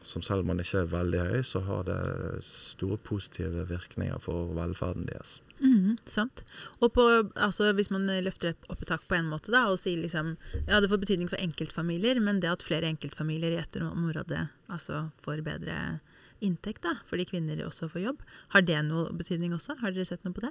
som 0.03 0.23
selv 0.23 0.45
om 0.45 0.53
den 0.53 0.63
ikke 0.63 0.85
er 0.85 0.93
veldig 0.93 1.25
høy, 1.27 1.41
så 1.47 1.63
har 1.67 1.87
det 1.89 2.01
store 2.47 2.99
positive 3.03 3.67
virkninger 3.71 4.19
for 4.23 4.55
velferden 4.59 5.09
deres. 5.11 5.41
Mhm, 5.63 5.93
sant. 6.11 6.43
Og 6.83 6.91
på, 6.97 7.05
altså, 7.39 7.69
hvis 7.73 7.91
man 7.95 8.07
løfter 8.25 8.55
opp 8.69 8.83
et 8.83 8.89
tak 8.91 9.05
på 9.09 9.15
en 9.15 9.29
måte 9.31 9.53
da, 9.55 9.69
og 9.71 9.79
sier 9.79 9.97
liksom, 10.03 10.35
ja 10.67 10.81
det 10.83 10.91
får 10.91 10.99
betydning 11.05 11.29
for 11.31 11.39
enkeltfamilier, 11.39 12.19
men 12.21 12.41
det 12.43 12.51
at 12.51 12.63
flere 12.67 12.89
enkeltfamilier 12.91 13.53
i 13.55 13.61
et 13.63 13.77
område 13.83 14.49
altså, 14.69 15.05
får 15.23 15.43
bedre 15.47 16.01
inntekt 16.43 16.83
da, 16.83 16.97
fordi 17.07 17.25
kvinner 17.31 17.63
også 17.69 17.87
får 17.93 18.03
jobb, 18.09 18.19
har 18.57 18.63
det 18.67 18.81
noe 18.89 19.13
betydning 19.15 19.53
også? 19.55 19.77
Har 19.81 19.91
dere 19.95 20.05
sett 20.09 20.25
noe 20.27 20.35
på 20.35 20.41
det? 20.43 20.51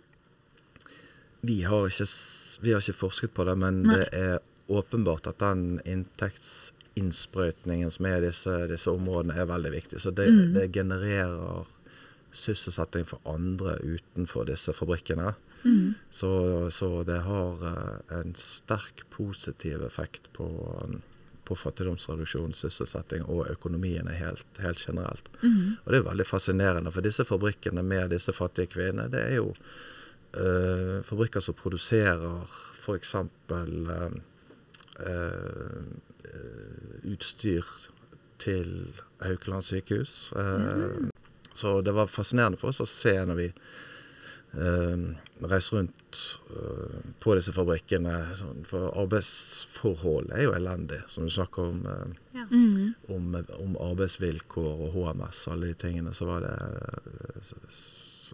Vi 1.44 1.60
har 1.68 1.88
ikke, 1.90 2.08
vi 2.62 2.72
har 2.72 2.80
ikke 2.80 2.94
forsket 3.02 3.34
på 3.36 3.44
det, 3.50 3.58
men 3.58 3.82
Nei. 3.84 3.96
det 3.98 4.08
er 4.14 4.40
åpenbart 4.72 5.28
at 5.28 5.40
den 5.42 5.82
inntektsinnsprøytningen 5.90 7.92
som 7.92 8.06
er 8.08 8.18
i 8.22 8.28
disse, 8.30 8.54
disse 8.72 8.88
områdene, 8.94 9.36
er 9.36 9.46
veldig 9.50 9.72
viktig. 9.74 10.00
Så 10.00 10.12
det, 10.16 10.30
Mm. 10.32 10.54
det 10.54 10.70
genererer 10.72 11.66
sysselsetting 12.32 13.06
for 13.08 13.20
andre 13.28 13.78
utenfor 13.84 14.48
disse 14.50 14.74
fabrikkene. 14.74 15.34
Mm. 15.64 15.94
Så, 16.10 16.32
så 16.72 17.04
det 17.04 17.20
har 17.28 17.66
eh, 17.68 18.18
en 18.20 18.36
sterk 18.36 19.04
positiv 19.14 19.84
effekt 19.86 20.32
på, 20.34 20.48
um, 20.84 21.02
på 21.46 21.56
fattigdomsreduksjon, 21.56 22.56
sysselsetting 22.58 23.26
og 23.30 23.52
økonomien 23.52 24.08
helt, 24.08 24.48
helt 24.64 24.82
generelt. 24.88 25.30
Mm. 25.44 25.78
Og 25.84 25.94
det 25.94 26.00
er 26.00 26.10
veldig 26.10 26.28
fascinerende, 26.28 26.92
for 26.92 27.06
disse 27.06 27.26
fabrikkene 27.28 27.84
med 27.86 28.10
disse 28.16 28.34
fattige 28.34 28.72
kvinnene, 28.74 29.10
det 29.14 29.22
er 29.28 29.36
jo 29.38 29.54
øh, 30.34 31.04
fabrikker 31.06 31.40
som 31.46 31.58
produserer 31.58 32.48
f.eks. 32.82 33.16
Øh, 33.52 34.12
utstyr 37.12 37.66
til 38.40 39.02
Haukeland 39.22 39.64
sykehus. 39.64 40.34
Eh, 40.36 41.10
Så 41.54 41.82
det 41.84 41.92
var 41.94 42.08
fascinerende 42.08 42.58
for 42.58 42.70
oss 42.72 42.80
å 42.84 42.88
se 42.88 43.14
når 43.28 43.36
vi 43.36 43.48
eh, 44.54 45.04
reiser 45.48 45.78
rundt 45.78 46.22
eh, 46.52 46.98
på 47.24 47.36
disse 47.38 47.54
fabrikkene. 47.56 48.14
Sånn, 48.40 48.64
for 48.68 48.92
arbeidsforholdet 49.02 50.38
er 50.38 50.44
jo 50.48 50.54
elendig, 50.58 51.02
som 51.12 51.26
du 51.28 51.32
snakker 51.34 51.70
om. 51.74 51.86
eh, 51.88 52.18
Mhm. 52.52 52.94
om, 53.10 53.36
om 53.60 53.76
arbeidsvilkår 53.92 54.80
og 54.88 54.94
HMS 54.96 55.48
og 55.48 55.54
alle 55.54 55.68
de 55.68 55.74
tingene, 55.74 56.14
så 56.16 56.26
var 56.26 56.42
det 56.42 56.54
eh, 56.56 57.52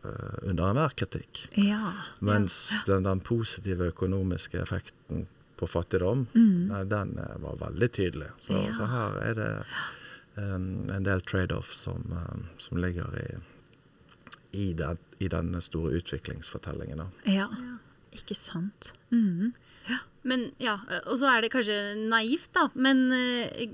eh, 0.03 0.49
under 0.49 0.69
enhver 0.69 0.93
kritikk. 0.95 1.47
Ja. 1.57 1.93
Mens 2.21 2.69
den, 2.85 3.03
den 3.03 3.19
positive 3.19 3.89
økonomiske 3.91 4.61
effekten 4.61 5.27
på 5.57 5.67
fattigdom, 5.67 6.27
mm. 6.33 6.67
den, 6.69 6.89
den 6.89 7.17
eh, 7.23 7.37
var 7.41 7.57
veldig 7.67 7.91
tydelig. 7.91 8.29
Så, 8.45 8.53
Ja. 8.53 8.73
så 8.77 8.85
her 8.91 9.17
er 9.25 9.33
det 9.33 9.51
en 10.37 11.05
del 11.05 11.21
trade-off 11.25 11.73
som, 11.73 12.03
em, 12.13 12.45
som 12.61 12.77
ligger 12.81 13.13
i, 13.21 13.27
i, 14.51 14.73
den, 14.77 14.97
i 15.19 15.29
denne 15.31 15.61
store 15.61 15.97
utviklingsfortellingen. 16.01 17.03
Da. 17.03 17.09
ja. 17.25 17.49
Ikke 18.17 18.35
sant. 18.37 18.93
Mhm. 19.13 19.53
Men 20.27 20.49
ja, 20.59 20.81
og 21.07 21.19
så 21.21 21.29
er 21.31 21.45
det 21.45 21.53
kanskje 21.53 21.95
naivt, 22.11 22.49
da. 22.57 22.65
Men 22.75 23.05
eh, 23.15 23.69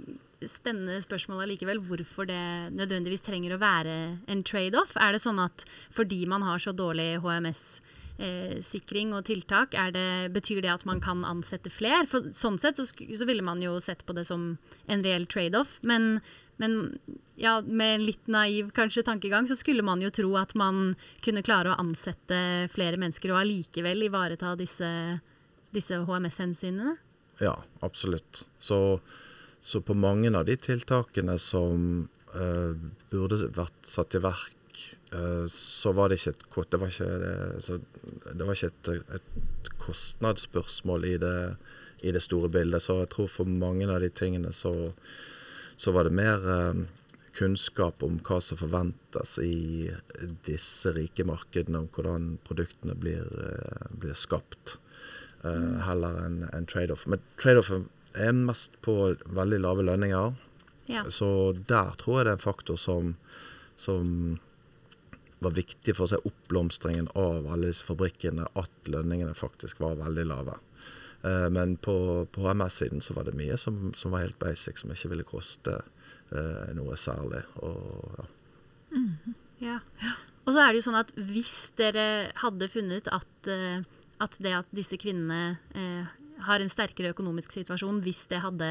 spennende 0.49 1.01
spørsmål 1.01 1.43
allikevel. 1.45 1.79
Hvorfor 1.81 2.27
det 2.29 2.73
nødvendigvis 2.75 3.23
trenger 3.25 3.55
å 3.55 3.61
være 3.61 3.95
en 4.29 4.43
trade-off? 4.45 4.93
Er 5.01 5.15
det 5.15 5.23
sånn 5.23 5.41
at 5.41 5.65
fordi 5.93 6.25
man 6.29 6.45
har 6.45 6.61
så 6.61 6.71
dårlig 6.75 7.21
HMS-sikring 7.23 9.13
og 9.17 9.25
tiltak, 9.29 9.73
er 9.73 9.95
det, 9.95 10.33
betyr 10.35 10.61
det 10.65 10.73
at 10.75 10.85
man 10.89 11.01
kan 11.03 11.25
ansette 11.25 11.71
fler? 11.73 12.05
For 12.11 12.19
sånn 12.37 12.59
sett 12.61 12.77
så, 12.77 12.85
så 12.85 13.25
ville 13.29 13.45
man 13.45 13.63
jo 13.63 13.79
sett 13.83 14.05
på 14.05 14.13
det 14.17 14.25
som 14.29 14.57
en 14.85 15.05
reell 15.05 15.25
trade-off. 15.25 15.79
Men, 15.81 16.21
men 16.61 16.97
ja, 17.39 17.57
med 17.65 17.95
en 17.95 18.05
litt 18.05 18.27
naiv 18.29 18.69
kanskje 18.77 19.05
tankegang, 19.07 19.47
så 19.49 19.57
skulle 19.57 19.85
man 19.85 20.01
jo 20.03 20.11
tro 20.13 20.35
at 20.37 20.53
man 20.59 20.93
kunne 21.25 21.43
klare 21.45 21.73
å 21.73 21.79
ansette 21.81 22.69
flere 22.73 22.99
mennesker 23.01 23.33
og 23.33 23.41
allikevel 23.41 24.05
ivareta 24.05 24.53
disse 24.59 24.89
disse 25.73 25.97
HMS-hensynene? 26.05 26.95
Ja, 27.41 27.57
absolutt. 27.79 28.45
Så, 28.59 28.99
så 29.61 29.81
på 29.81 29.95
mange 29.97 30.31
av 30.37 30.45
de 30.45 30.57
tiltakene 30.59 31.39
som 31.41 32.05
uh, 32.35 32.73
burde 33.11 33.49
vært 33.55 33.89
satt 33.89 34.15
i 34.17 34.21
verk, 34.23 34.83
eh, 35.13 35.45
så 35.49 35.93
var 35.97 36.09
det 36.09 36.19
ikke 36.19 36.33
et, 36.33 36.45
det 36.73 36.79
var 36.81 36.93
ikke, 36.93 37.79
det 38.33 38.47
var 38.47 38.57
ikke 38.57 38.71
et, 38.71 38.91
et 39.19 39.71
kostnadsspørsmål 39.81 41.09
i 41.09 41.15
det, 41.21 41.37
i 42.05 42.13
det 42.13 42.23
store 42.25 42.49
bildet. 42.53 42.85
Så 42.85 43.01
jeg 43.01 43.11
tror 43.13 43.29
for 43.31 43.49
mange 43.49 43.89
av 43.89 44.01
de 44.03 44.09
tingene 44.13 44.53
så, 44.55 44.73
så 45.83 45.91
var 45.91 46.07
det 46.07 46.15
mer 46.15 46.45
eh, 46.49 46.83
kunnskap 47.35 48.03
om 48.03 48.19
hva 48.23 48.37
som 48.41 48.59
forventes 48.59 49.35
i 49.43 49.91
disse 50.47 50.93
rike 50.95 51.25
markedene, 51.27 51.81
om 51.83 51.89
hvordan 51.91 52.37
produktene 52.47 52.95
blir, 52.95 53.27
eh, 53.27 53.89
blir 53.91 54.15
skapt 54.15 54.77
eh, 55.43 55.81
heller 55.83 56.21
enn 56.21 56.37
en 56.53 56.69
trade-off. 56.71 57.03
Men 57.11 57.19
trade-offen 57.41 57.89
er 58.15 58.31
mest 58.37 58.79
på 58.85 58.95
veldig 59.27 59.59
lave 59.65 59.83
lønninger. 59.89 60.39
Ja. 60.87 61.03
Så 61.11 61.27
der 61.67 61.91
tror 61.99 62.21
jeg 62.21 62.29
det 62.29 62.35
er 62.37 62.39
en 62.39 62.45
faktor 62.45 62.79
som, 62.79 63.15
som 63.75 64.07
var 65.43 65.57
viktig 65.59 65.97
for 65.97 66.07
å 66.07 66.13
se 66.13 66.23
oppblomstringen 66.23 67.11
av 67.19 67.49
alle 67.51 67.73
disse 67.73 67.83
fabrikkene, 67.83 68.47
at 68.55 68.87
lønningene 68.87 69.35
faktisk 69.35 69.83
var 69.83 69.99
veldig 69.99 70.29
lave. 70.31 70.55
Eh, 71.23 71.49
men 71.53 71.77
på, 71.77 71.95
på 72.31 72.45
HMS-siden 72.47 73.01
så 73.01 73.15
var 73.17 73.27
det 73.27 73.37
mye 73.39 73.57
som, 73.57 73.91
som 73.97 74.13
var 74.13 74.25
helt 74.25 74.39
basic, 74.41 74.79
som 74.81 74.91
ikke 74.91 75.13
ville 75.13 75.27
koste 75.27 75.79
eh, 75.79 76.71
noe 76.75 76.97
særlig. 76.99 77.43
Og, 77.63 78.25
ja. 79.63 79.79
Ja. 80.01 80.15
Og 80.43 80.51
så 80.51 80.59
er 80.59 80.73
det 80.73 80.81
jo 80.81 80.87
sånn 80.89 80.99
at 80.99 81.13
hvis 81.15 81.53
dere 81.79 82.07
hadde 82.41 82.67
funnet 82.71 83.07
at, 83.07 83.47
eh, 83.47 83.85
at 84.23 84.35
det 84.43 84.57
at 84.57 84.75
disse 84.75 84.99
kvinnene 84.99 85.55
eh, 85.71 86.11
har 86.43 86.59
en 86.59 86.71
sterkere 86.71 87.13
økonomisk 87.13 87.53
situasjon, 87.55 88.01
hvis 88.03 88.25
det 88.31 88.41
hadde 88.43 88.69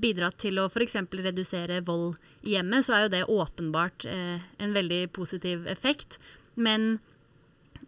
bidratt 0.00 0.36
til 0.42 0.60
å 0.60 0.68
f.eks. 0.68 0.98
redusere 1.24 1.80
vold 1.86 2.18
i 2.44 2.58
hjemmet, 2.58 2.84
så 2.86 2.96
er 2.96 3.06
jo 3.06 3.14
det 3.14 3.24
åpenbart 3.32 4.06
eh, 4.10 4.44
en 4.60 4.76
veldig 4.76 5.06
positiv 5.16 5.68
effekt. 5.70 6.18
Men 6.54 6.98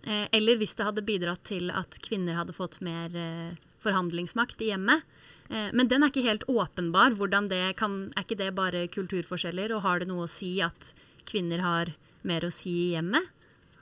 eh, 0.02 0.26
Eller 0.32 0.56
hvis 0.56 0.75
det 0.78 0.88
hadde 0.88 1.04
bidratt 1.06 1.44
til 1.44 1.70
at 1.75 2.00
kvinner 2.04 2.40
hadde 2.40 2.56
fått 2.56 2.80
mer 2.80 3.12
eh, 3.12 3.65
forhandlingsmakt 3.87 4.62
i 4.64 4.73
hjemmet. 4.73 5.07
Eh, 5.49 5.71
men 5.73 5.88
den 5.90 6.05
er 6.05 6.12
ikke 6.12 6.26
helt 6.26 6.47
åpenbar. 6.50 7.16
Det 7.49 7.62
kan, 7.78 8.12
er 8.16 8.26
ikke 8.26 8.40
det 8.43 8.52
bare 8.59 8.87
kulturforskjeller? 8.93 9.75
Og 9.76 9.87
har 9.87 10.02
det 10.02 10.11
noe 10.11 10.26
å 10.26 10.31
si 10.31 10.59
at 10.64 10.93
kvinner 11.26 11.62
har 11.64 11.95
mer 12.26 12.47
å 12.47 12.52
si 12.52 12.75
i 12.88 12.93
hjemmet? 12.97 13.33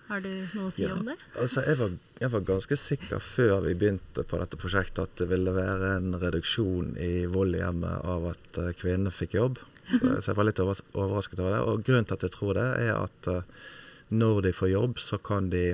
Har 0.04 0.20
du 0.20 0.28
noe 0.28 0.68
å 0.68 0.72
si 0.72 0.84
Ja, 0.84 0.92
om 0.92 1.06
det? 1.08 1.16
Altså, 1.40 1.62
jeg 1.64 1.78
var, 1.80 1.94
jeg 2.20 2.32
var 2.34 2.42
ganske 2.44 2.76
sikker 2.76 3.22
før 3.24 3.62
vi 3.64 3.76
begynte 3.80 4.24
på 4.28 4.40
dette 4.40 4.58
prosjektet 4.60 5.00
at 5.00 5.14
det 5.22 5.30
ville 5.30 5.54
være 5.56 5.94
en 5.96 6.18
reduksjon 6.20 6.92
i 7.00 7.24
vold 7.32 7.56
i 7.56 7.62
hjemmet 7.62 8.04
av 8.04 8.28
at 8.34 8.50
kvinner 8.52 8.76
kvinnene 8.80 9.14
fikk 9.14 9.38
jobb. 9.40 9.62
Så 9.88 10.30
jeg 10.30 10.36
var 10.36 10.48
litt 10.48 10.60
overrasket 10.60 11.40
over 11.40 11.52
det. 11.54 11.64
Og 11.64 11.82
grunnen 11.84 12.06
til 12.08 12.16
at 12.16 12.24
jeg 12.26 12.34
tror 12.36 12.56
det, 12.56 12.68
er 12.84 12.94
at 12.96 13.28
eh, 13.32 13.66
når 14.16 14.46
de 14.46 14.54
får 14.56 14.72
jobb, 14.72 15.00
så 15.00 15.20
kan 15.20 15.50
de 15.52 15.66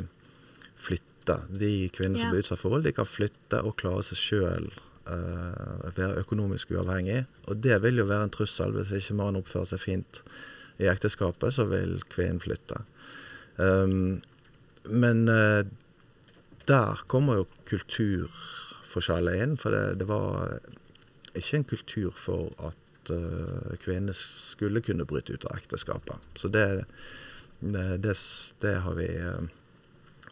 flytte. 0.79 1.07
De 1.49 1.89
kvinnene 1.95 2.19
Ja. 2.19 2.25
som 2.25 2.35
blir 2.35 2.45
utsatt 2.45 2.63
for 2.63 2.75
vold, 2.75 2.85
de 2.85 2.93
kan 2.97 3.09
flytte 3.09 3.63
og 3.65 3.77
klare 3.77 4.07
seg 4.07 4.19
sjøl. 4.19 4.71
være 5.11 6.21
økonomisk 6.21 6.71
uavhengig. 6.71 7.25
Og 7.51 7.57
det 7.65 7.81
vil 7.83 7.97
jo 7.99 8.05
være 8.07 8.29
en 8.29 8.31
trussel 8.31 8.71
hvis 8.77 8.93
ikke 8.95 9.17
mannen 9.19 9.41
oppfører 9.41 9.67
seg 9.73 9.81
fint 9.83 10.21
i 10.79 10.89
ekteskapet, 10.89 11.55
så 11.55 11.67
vil 11.69 11.99
kvinnen 12.13 12.41
flytte. 12.41 12.83
Um, 13.57 14.23
men 14.89 15.29
uh, 15.29 15.65
der 16.69 17.03
kommer 17.11 17.41
jo 17.41 17.49
kulturforskjellet 17.69 19.43
inn. 19.43 19.57
For 19.61 19.75
det, 19.75 20.01
det, 20.01 20.09
var 20.09 20.61
ikke 21.35 21.61
en 21.61 21.69
kultur 21.75 22.17
for 22.17 22.55
at 22.71 23.13
uh, 23.13 23.77
kvinner 23.85 24.17
skulle 24.17 24.83
kunne 24.85 25.09
bryte 25.09 25.37
ut 25.37 25.49
av 25.51 25.61
ekteskapet. 25.61 26.17
Så 26.39 26.49
det, 26.53 26.67
det, 27.61 27.87
det, 28.05 28.17
det 28.65 28.77
har 28.87 28.97
vi 28.99 29.11
uh, 29.21 29.45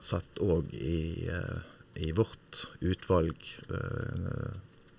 sett 0.01 0.41
òg 0.45 0.73
i, 0.75 1.29
i, 1.99 2.13
vårt 2.17 2.65
utvalg 2.81 3.51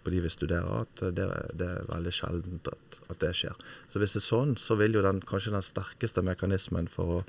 på 0.03 0.13
de 0.13 0.21
vi 0.23 0.29
studerer, 0.31 0.85
at 0.85 1.03
det, 1.15 1.27
det 1.59 1.67
er 1.67 1.87
veldig 1.89 2.11
sjeldent 2.15 2.67
at, 2.71 2.99
at, 3.09 3.17
det 3.21 3.31
skjer. 3.35 3.55
Så 3.91 3.99
hvis 4.01 4.15
det 4.15 4.21
er 4.21 4.25
sånn, 4.25 4.55
så 4.59 4.77
vil 4.79 4.95
jo 4.95 5.03
den, 5.05 5.21
kanskje 5.27 5.53
den 5.53 5.65
sterkeste 5.65 6.23
mekanismen 6.25 6.87
for 6.91 7.19
å 7.19 7.21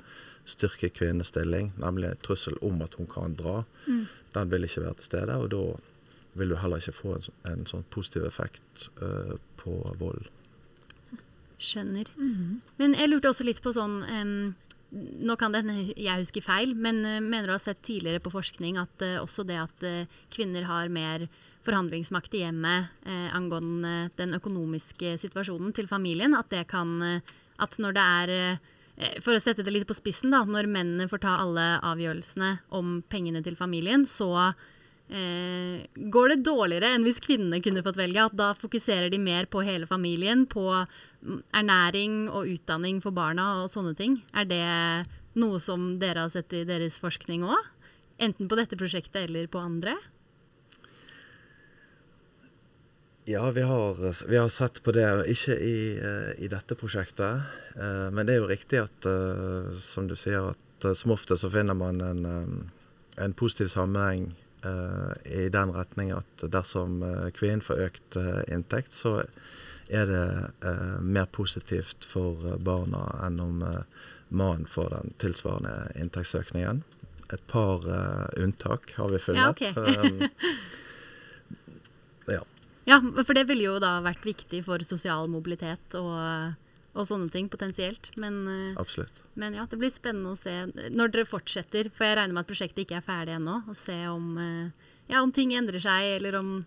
styrke 0.49 0.89
kvinnens 0.95 1.33
stilling, 1.33 1.71
nemlig 1.81 2.15
trussel 2.25 2.57
om 2.65 2.81
at 2.85 2.95
hun 2.99 3.09
kan 3.11 3.35
dra, 3.37 3.61
mm. 3.85 4.05
den 4.37 4.53
vil 4.53 4.67
ikke 4.67 4.85
være 4.85 4.99
til 4.99 5.09
stede. 5.11 5.37
Og 5.37 5.51
da 5.53 5.63
vil 6.39 6.53
du 6.53 6.57
heller 6.61 6.81
ikke 6.81 6.95
få 6.95 7.15
en, 7.17 7.29
en 7.51 7.65
sånn 7.69 7.85
positiv 7.93 8.25
effekt 8.27 8.87
uh, 9.03 9.35
på 9.59 9.75
vold. 9.99 10.29
Skjønner. 11.61 12.09
Mm. 12.17 12.61
Men 12.79 12.97
jeg 12.97 13.11
lurte 13.11 13.33
også 13.33 13.45
litt 13.45 13.61
på 13.61 13.73
sånn 13.75 13.99
um, 14.07 14.53
Nå 14.91 15.37
kan 15.39 15.53
det 15.53 15.61
hende 15.63 15.93
jeg 15.95 16.23
husker 16.23 16.43
feil, 16.43 16.73
men 16.75 16.99
uh, 17.05 17.19
mener 17.19 17.47
du 17.47 17.55
har 17.55 17.63
sett 17.63 17.79
tidligere 17.85 18.23
på 18.23 18.33
forskning 18.33 18.79
at 18.81 19.05
uh, 19.05 19.21
også 19.21 19.45
det 19.47 19.59
at 19.61 19.87
kvinner 20.33 20.67
har 20.67 20.91
mer 20.91 21.29
forhandlingsmakt 21.61 22.33
i 22.33 22.39
hjemmet 22.41 22.89
angående 23.05 24.09
den 24.17 24.33
økonomiske 24.33 25.11
situasjonen 25.21 25.69
til 25.77 25.85
familien, 25.85 26.33
at 26.33 26.49
det 26.49 26.63
kan 26.71 27.21
At 27.61 27.77
når 27.77 27.93
det 27.93 28.01
er 28.01 28.31
Eh, 29.01 29.17
for 29.23 29.35
å 29.35 29.41
sette 29.41 29.65
det 29.65 29.73
litt 29.73 29.87
på 29.89 29.97
spissen, 29.97 30.33
da, 30.33 30.43
når 30.45 30.69
mennene 30.69 31.09
får 31.11 31.23
ta 31.23 31.37
alle 31.41 31.65
avgjørelsene 31.87 32.53
om 32.77 32.99
pengene 33.09 33.41
til 33.45 33.57
familien, 33.59 34.05
så 34.05 34.51
eh, 35.11 35.83
går 36.13 36.33
det 36.33 36.43
dårligere 36.47 36.93
enn 36.95 37.05
hvis 37.05 37.21
kvinnene 37.23 37.61
kunne 37.63 37.83
fått 37.85 37.99
velge. 37.99 38.25
At 38.25 38.37
da 38.37 38.51
fokuserer 38.57 39.11
de 39.11 39.19
mer 39.21 39.49
på 39.51 39.63
hele 39.67 39.89
familien, 39.89 40.45
på 40.49 40.65
mm, 40.71 41.43
ernæring 41.61 42.23
og 42.29 42.49
utdanning 42.51 43.01
for 43.03 43.15
barna 43.15 43.61
og 43.61 43.71
sånne 43.73 43.93
ting. 43.99 44.21
Er 44.33 44.47
det 44.49 44.63
noe 45.39 45.59
som 45.63 45.93
dere 46.01 46.25
har 46.25 46.33
sett 46.33 46.53
i 46.55 46.65
deres 46.67 46.99
forskning 47.01 47.45
òg? 47.47 47.69
Enten 48.21 48.49
på 48.49 48.57
dette 48.59 48.77
prosjektet 48.77 49.25
eller 49.25 49.47
på 49.51 49.61
andre? 49.61 49.95
Ja, 53.29 53.51
vi 53.51 53.61
har, 53.61 54.27
vi 54.27 54.37
har, 54.37 54.49
sett 54.49 54.83
på 54.83 54.91
det. 54.91 55.07
Ikke 55.29 55.55
i, 55.55 55.97
eh, 55.97 56.31
i, 56.41 56.47
dette 56.49 56.75
prosjektet. 56.75 57.43
Eh, 57.77 58.07
men 58.11 58.25
det 58.25 58.35
er 58.35 58.41
jo 58.41 58.49
riktig 58.49 58.81
at, 58.81 59.05
eh, 59.05 59.77
som 59.81 60.09
du 60.09 60.15
sier, 60.17 60.51
at 60.51 60.97
som 60.97 61.13
ofte 61.13 61.37
så 61.37 61.49
finner 61.53 61.77
man 61.77 62.01
en, 62.01 62.23
en 63.21 63.33
positiv 63.37 63.69
sammenheng 63.69 64.31
i 65.25 65.49
den 65.49 65.71
retning 65.73 66.11
at 66.13 66.43
dersom 66.53 66.99
kvinnen 67.33 67.63
får 67.65 67.79
økt 67.87 68.17
inntekt, 68.51 68.93
så 68.93 69.23
er 69.91 70.05
det 70.07 70.25
mer 71.01 71.25
positivt 71.33 72.05
for 72.05 72.57
barna 72.61 73.01
enn 73.25 73.39
om 73.41 73.63
mannen 74.29 74.67
får 74.69 74.93
den 74.93 75.13
tilsvarende 75.23 75.73
inntektsøkningen. 75.99 76.83
Et 77.33 77.43
par 77.49 77.83
unntak 78.37 78.93
har 78.99 79.09
vi 79.11 79.19
funnet. 79.19 79.65
Ja, 79.65 79.73
okay. 79.73 80.29
ja. 82.37 82.43
Ja, 82.83 83.01
for 83.25 83.37
det 83.37 83.45
ville 83.49 83.67
jo 83.67 83.77
da 83.81 83.97
vært 84.05 84.25
viktig 84.25 84.63
for 84.65 84.81
sosial 84.85 85.29
mobilitet 85.29 85.97
og, 85.99 86.13
og 86.91 87.07
sånne 87.07 87.31
ting 87.31 87.47
potensielt. 87.51 88.11
Men, 88.19 88.41
eh, 88.47 88.79
Absolutt. 88.81 89.23
men 89.33 89.53
ja, 89.55 89.65
det 89.69 89.79
blir 89.79 89.91
spennende 89.91 90.33
å 90.33 90.39
se 90.39 90.67
når 90.91 91.11
dere 91.11 91.29
fortsetter, 91.29 91.89
for 91.93 92.05
jeg 92.05 92.17
regner 92.17 92.35
med 92.35 92.45
at 92.45 92.51
prosjektet 92.51 92.85
ikke 92.85 92.99
er 92.99 93.05
ferdig 93.05 93.35
ennå, 93.37 93.61
og 93.67 93.75
se 93.75 93.97
om, 94.07 94.37
eh, 94.37 94.71
ja, 95.09 95.21
om 95.21 95.31
ting 95.31 95.53
endrer 95.53 95.79
seg, 95.79 96.17
eller 96.17 96.35
om, 96.35 96.65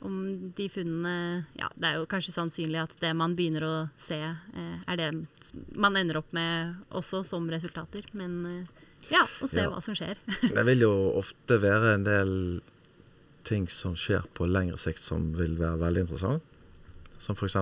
om, 0.00 0.52
de 0.56 0.68
funnene 0.68 1.46
Ja, 1.56 1.68
det 1.76 1.84
er 1.84 1.94
jo 2.00 2.06
kanskje 2.06 2.32
sannsynlig 2.32 2.82
at 2.82 2.96
det 3.00 3.14
man 3.16 3.36
begynner 3.36 3.62
å 3.64 3.90
se, 3.96 4.20
eh, 4.20 4.78
er 4.86 4.96
det 4.96 5.10
man 5.76 5.96
ender 5.96 6.18
opp 6.18 6.32
med 6.32 6.76
også 6.90 7.24
som 7.24 7.48
resultater. 7.48 8.04
Men 8.12 8.66
ja, 9.10 9.26
å 9.40 9.46
se 9.46 9.60
ja. 9.60 9.68
hva 9.70 9.82
som 9.84 9.94
skjer. 9.94 10.16
det 10.56 10.64
vil 10.64 10.80
jo 10.80 10.92
ofte 11.16 11.60
være 11.60 11.94
en 11.94 12.04
del 12.04 12.32
ting 13.46 13.68
som 13.70 13.94
skjer 13.94 14.24
på 14.34 14.48
lengre 14.50 14.78
sikt 14.78 15.04
som 15.06 15.30
vil 15.36 15.54
være 15.60 15.78
veldig 15.84 16.06
interessant. 16.06 16.42
Som 17.22 17.36
f.eks. 17.38 17.56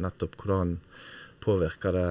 nettopp 0.00 0.38
hvordan 0.40 0.78
påvirker 1.44 1.96
det 1.96 2.08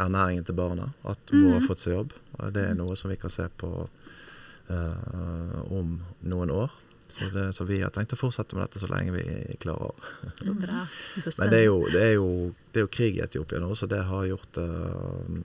ernæringen 0.00 0.44
til 0.44 0.56
barna 0.56 0.90
at 1.08 1.32
mor 1.32 1.56
har 1.56 1.60
mhm. 1.60 1.68
fått 1.68 1.84
seg 1.84 1.96
jobb. 1.96 2.16
Det 2.54 2.64
er 2.70 2.74
noe 2.78 2.96
som 2.98 3.10
vi 3.12 3.18
kan 3.20 3.32
se 3.32 3.46
på 3.60 3.70
uh, 3.86 5.60
om 5.72 5.96
noen 6.28 6.52
år. 6.52 6.74
Så, 7.08 7.28
det, 7.30 7.44
så, 7.54 7.64
vi 7.64 7.78
har 7.84 7.92
tenkt 7.94 8.16
å 8.16 8.18
fortsette 8.18 8.56
med 8.56 8.66
dette 8.66 8.82
så 8.82 8.88
lenge 8.90 9.14
vi 9.14 9.56
klarer. 9.62 9.94
Bra. 10.42 10.80
Men 11.38 11.52
det 11.52 11.60
er, 11.60 11.66
jo, 11.68 11.76
det, 11.92 12.02
er 12.02 12.14
jo, 12.16 12.30
det 12.72 12.80
er, 12.80 12.84
jo, 12.88 12.92
krig 12.92 13.20
i 13.20 13.22
Etiopia 13.24 13.60
nå, 13.62 13.70
så 13.78 13.86
det 13.90 14.02
har 14.08 14.26
gjort 14.26 14.58
det 14.58 14.66
uh, 14.66 15.36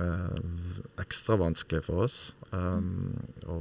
uh, 0.00 0.78
ekstra 1.04 1.36
vanskelig 1.40 1.84
for 1.86 2.06
oss. 2.08 2.20
Um, 2.50 3.12
å, 3.46 3.60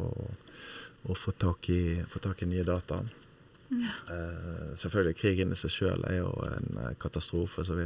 å 1.04 1.17
få 1.19 1.36
tak 1.38 1.69
i, 1.69 2.00
få 2.08 2.24
tak 2.24 2.45
i 2.45 2.50
nye 2.50 2.63
data. 2.67 3.04
Ja. 3.69 4.15
Eh, 4.15 4.78
selvfølgelig, 4.78 5.15
krigen 5.19 5.54
i 5.54 5.58
seg 5.60 5.74
sjøl 5.74 6.06
er 6.10 6.19
jo 6.24 6.32
en 6.48 6.80
eh, 6.82 6.93
katastrofe, 7.02 7.65
så 7.65 7.78
vi, 7.78 7.86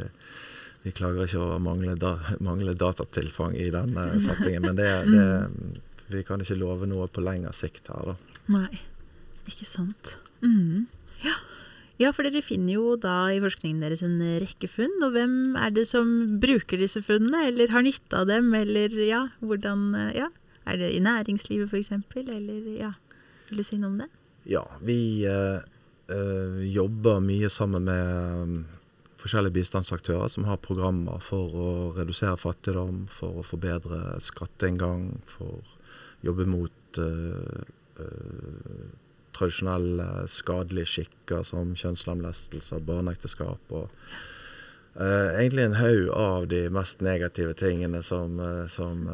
vi 0.83 0.91
klager 0.91 1.27
ikke 1.27 1.39
over 1.39 1.61
mangle, 1.63 1.95
da, 1.99 2.17
mangle 2.43 2.75
datatilfang 2.75 3.55
i 3.55 3.69
den 3.71 3.95
eh, 3.99 4.17
settingen. 4.23 4.67
Men 4.67 4.79
det, 4.79 4.89
det, 5.07 5.23
vi 6.11 6.23
kan 6.27 6.43
ikke 6.43 6.59
love 6.59 6.89
noe 6.89 7.07
på 7.07 7.23
lengre 7.23 7.53
sikt 7.55 7.87
her, 7.91 8.13
da. 8.13 8.37
Nei, 8.51 8.81
ikke 9.47 9.67
sant. 9.67 10.17
Mm. 10.43 10.85
Ja. 11.23 11.37
ja. 12.01 12.11
for 12.11 12.27
dere 12.27 12.43
finner 12.43 12.75
jo 12.75 12.97
da 12.99 13.31
i 13.31 13.39
forskningen 13.43 13.85
deres 13.85 14.03
en 14.03 14.19
rekke 14.43 14.67
funn. 14.67 14.99
Og 15.07 15.15
hvem 15.15 15.55
er 15.55 15.71
det 15.75 15.87
som 15.87 16.11
bruker 16.43 16.83
disse 16.83 17.03
funnene, 17.05 17.45
eller 17.47 17.71
har 17.71 17.87
nytte 17.87 18.19
av 18.19 18.27
dem, 18.31 18.51
eller 18.59 18.95
ja, 19.07 19.27
hvordan 19.43 19.91
Ja. 20.19 20.31
Er 20.63 20.77
det 20.79 20.93
i 20.95 20.99
næringslivet 21.03 21.67
f.eks., 21.67 21.89
eller 22.23 22.67
ja, 22.79 22.93
vil 23.49 23.59
du 23.59 23.65
si 23.67 23.75
noe 23.75 23.89
om 23.89 23.97
det? 23.99 24.05
Ja, 24.47 24.61
vi 24.79 25.25
eh, 25.27 26.61
jobber 26.71 27.19
mye 27.19 27.49
sammen 27.51 27.83
med 27.89 28.61
forskjellige 29.23 29.55
bistandsaktører 29.55 30.31
som 30.31 30.47
har 30.49 30.59
programmer 30.63 31.21
for 31.23 31.55
å 31.55 31.69
redusere 31.95 32.39
fattigdom, 32.39 33.05
for 33.11 33.39
å 33.39 33.47
forbedre 33.47 34.17
skatteinngang, 34.23 35.21
for 35.27 35.61
å 35.61 36.27
jobbe 36.27 36.47
mot 36.47 36.99
uh, 36.99 37.63
uh, 37.99 38.85
tradisjonelle 39.33 40.27
skadelige 40.31 40.91
skikker 40.91 41.43
som 41.47 41.73
kjønnslemlestelse, 41.79 42.79
barneekteskap 42.85 43.73
og 43.73 43.89
uh, 44.99 45.29
egentlig 45.39 45.69
en 45.69 45.79
haug 45.79 46.11
av 46.19 46.47
de 46.51 46.65
mest 46.73 47.03
negative 47.03 47.55
tingene 47.59 48.03
som, 48.05 48.39
som 48.71 49.07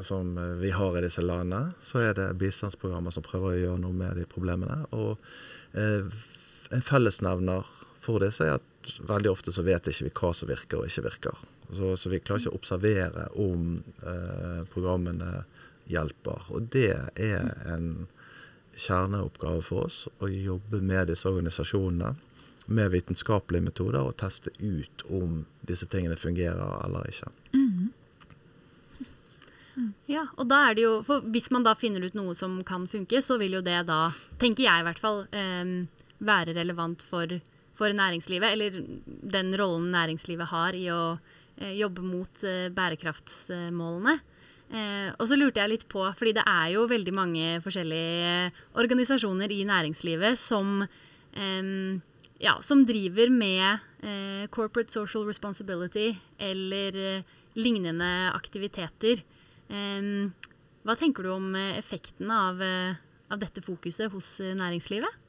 som 0.00 0.30
vi 0.56 0.70
har 0.72 0.94
i 0.96 1.02
disse 1.04 1.20
landene, 1.20 1.74
så 1.84 1.98
er 2.00 2.14
det 2.16 2.30
bistandsprogrammer 2.40 3.12
som 3.12 3.24
prøver 3.26 3.50
å 3.50 3.58
gjøre 3.58 3.80
noe 3.82 3.92
med 3.92 4.16
de 4.16 4.22
problemene. 4.24 4.78
Og 4.96 5.20
en 5.76 6.84
fellesnevner 6.86 7.68
for 8.00 8.24
disse 8.24 8.46
er 8.46 8.56
at 8.56 8.71
veldig 9.08 9.30
ofte 9.30 9.52
så 9.54 9.64
vet 9.66 9.88
ikke 9.88 10.08
vi 10.08 10.14
hva 10.20 10.32
som 10.36 10.50
virker 10.50 10.80
og 10.80 10.88
ikke 10.88 11.06
virker. 11.08 11.44
Så, 11.72 11.94
så 11.96 12.12
vi 12.12 12.20
klarer 12.20 12.44
ikke 12.44 12.52
å 12.52 12.58
observere 12.58 13.28
om 13.40 13.78
eh, 14.02 14.62
programmene 14.72 15.44
hjelper. 15.90 16.50
Og 16.52 16.68
det 16.74 16.92
er 17.20 17.48
en 17.68 18.06
kjerneoppgave 18.76 19.62
for 19.64 19.88
oss 19.88 20.04
å 20.22 20.28
jobbe 20.32 20.80
med 20.84 21.10
disse 21.12 21.28
organisasjonene 21.28 22.14
med 22.72 22.92
vitenskapelige 22.92 23.66
metoder 23.66 24.06
og 24.06 24.16
teste 24.20 24.52
ut 24.60 25.02
om 25.10 25.42
disse 25.66 25.88
tingene 25.90 26.16
fungerer 26.16 26.78
eller 26.84 27.08
ikke. 27.10 27.32
Mm. 27.56 27.90
Ja, 30.06 30.26
og 30.36 30.50
da 30.50 30.58
er 30.68 30.76
det 30.76 30.82
jo 30.84 30.98
For 31.06 31.24
hvis 31.32 31.48
man 31.54 31.64
da 31.64 31.72
finner 31.78 32.04
ut 32.04 32.16
noe 32.16 32.34
som 32.36 32.58
kan 32.66 32.84
funke, 32.90 33.22
så 33.24 33.38
vil 33.40 33.56
jo 33.56 33.62
det 33.64 33.78
da, 33.88 34.12
tenker 34.40 34.66
jeg 34.66 34.82
i 34.82 34.86
hvert 34.86 35.00
fall, 35.00 35.24
eh, 35.32 35.72
være 36.22 36.54
relevant 36.58 37.02
for, 37.02 37.40
for, 37.82 37.96
næringslivet. 37.96 38.52
Eller 38.54 38.78
den 39.06 39.54
rollen 39.58 39.90
næringslivet 39.92 40.50
har 40.52 40.76
i 40.78 40.86
å 40.92 41.02
eh, 41.58 41.74
jobbe 41.80 42.04
mot 42.06 42.44
eh, 42.46 42.68
bærekraftsmålene. 42.74 44.18
Eh, 44.72 45.08
og 45.18 45.26
så 45.28 45.36
lurte 45.36 45.60
jeg 45.60 45.74
litt 45.74 45.86
på, 45.90 46.04
fordi 46.16 46.36
det 46.38 46.46
er 46.48 46.72
jo 46.76 46.88
veldig 46.90 47.14
mange 47.16 47.48
forskjellige 47.64 48.52
organisasjoner 48.80 49.52
i 49.52 49.64
næringslivet 49.68 50.40
som, 50.40 50.86
ja, 52.40 52.54
som 52.64 52.84
driver 52.88 53.28
med 53.32 54.48
corporate 54.52 54.92
social 54.92 55.26
responsibility 55.28 56.10
eller 56.40 57.20
lignende 57.56 58.08
aktiviteter. 58.32 59.20
Hva 59.68 60.96
tenker 60.96 61.24
du 61.24 61.34
om 61.36 61.52
effekten 61.56 62.32
av, 62.32 62.60
av 62.64 63.44
dette 63.44 63.64
fokuset 63.64 64.12
hos 64.12 64.38
næringslivet? 64.40 65.20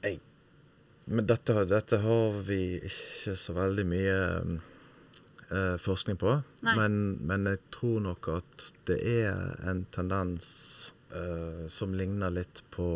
Jeg 0.00 0.20
men 1.06 1.26
dette, 1.26 1.64
dette 1.66 1.98
har 2.02 2.40
vi 2.46 2.76
ikke 2.86 3.34
så 3.38 3.54
veldig 3.56 3.84
mye 3.88 4.16
eh, 5.50 5.76
forskning 5.80 6.16
på. 6.20 6.36
Men, 6.62 6.96
men 7.26 7.46
jeg 7.50 7.60
tror 7.74 8.00
nok 8.04 8.28
at 8.36 8.66
det 8.90 8.98
er 9.24 9.54
en 9.70 9.84
tendens 9.94 10.92
eh, 11.14 11.64
som 11.72 11.94
ligner 11.98 12.30
litt 12.34 12.62
på 12.74 12.88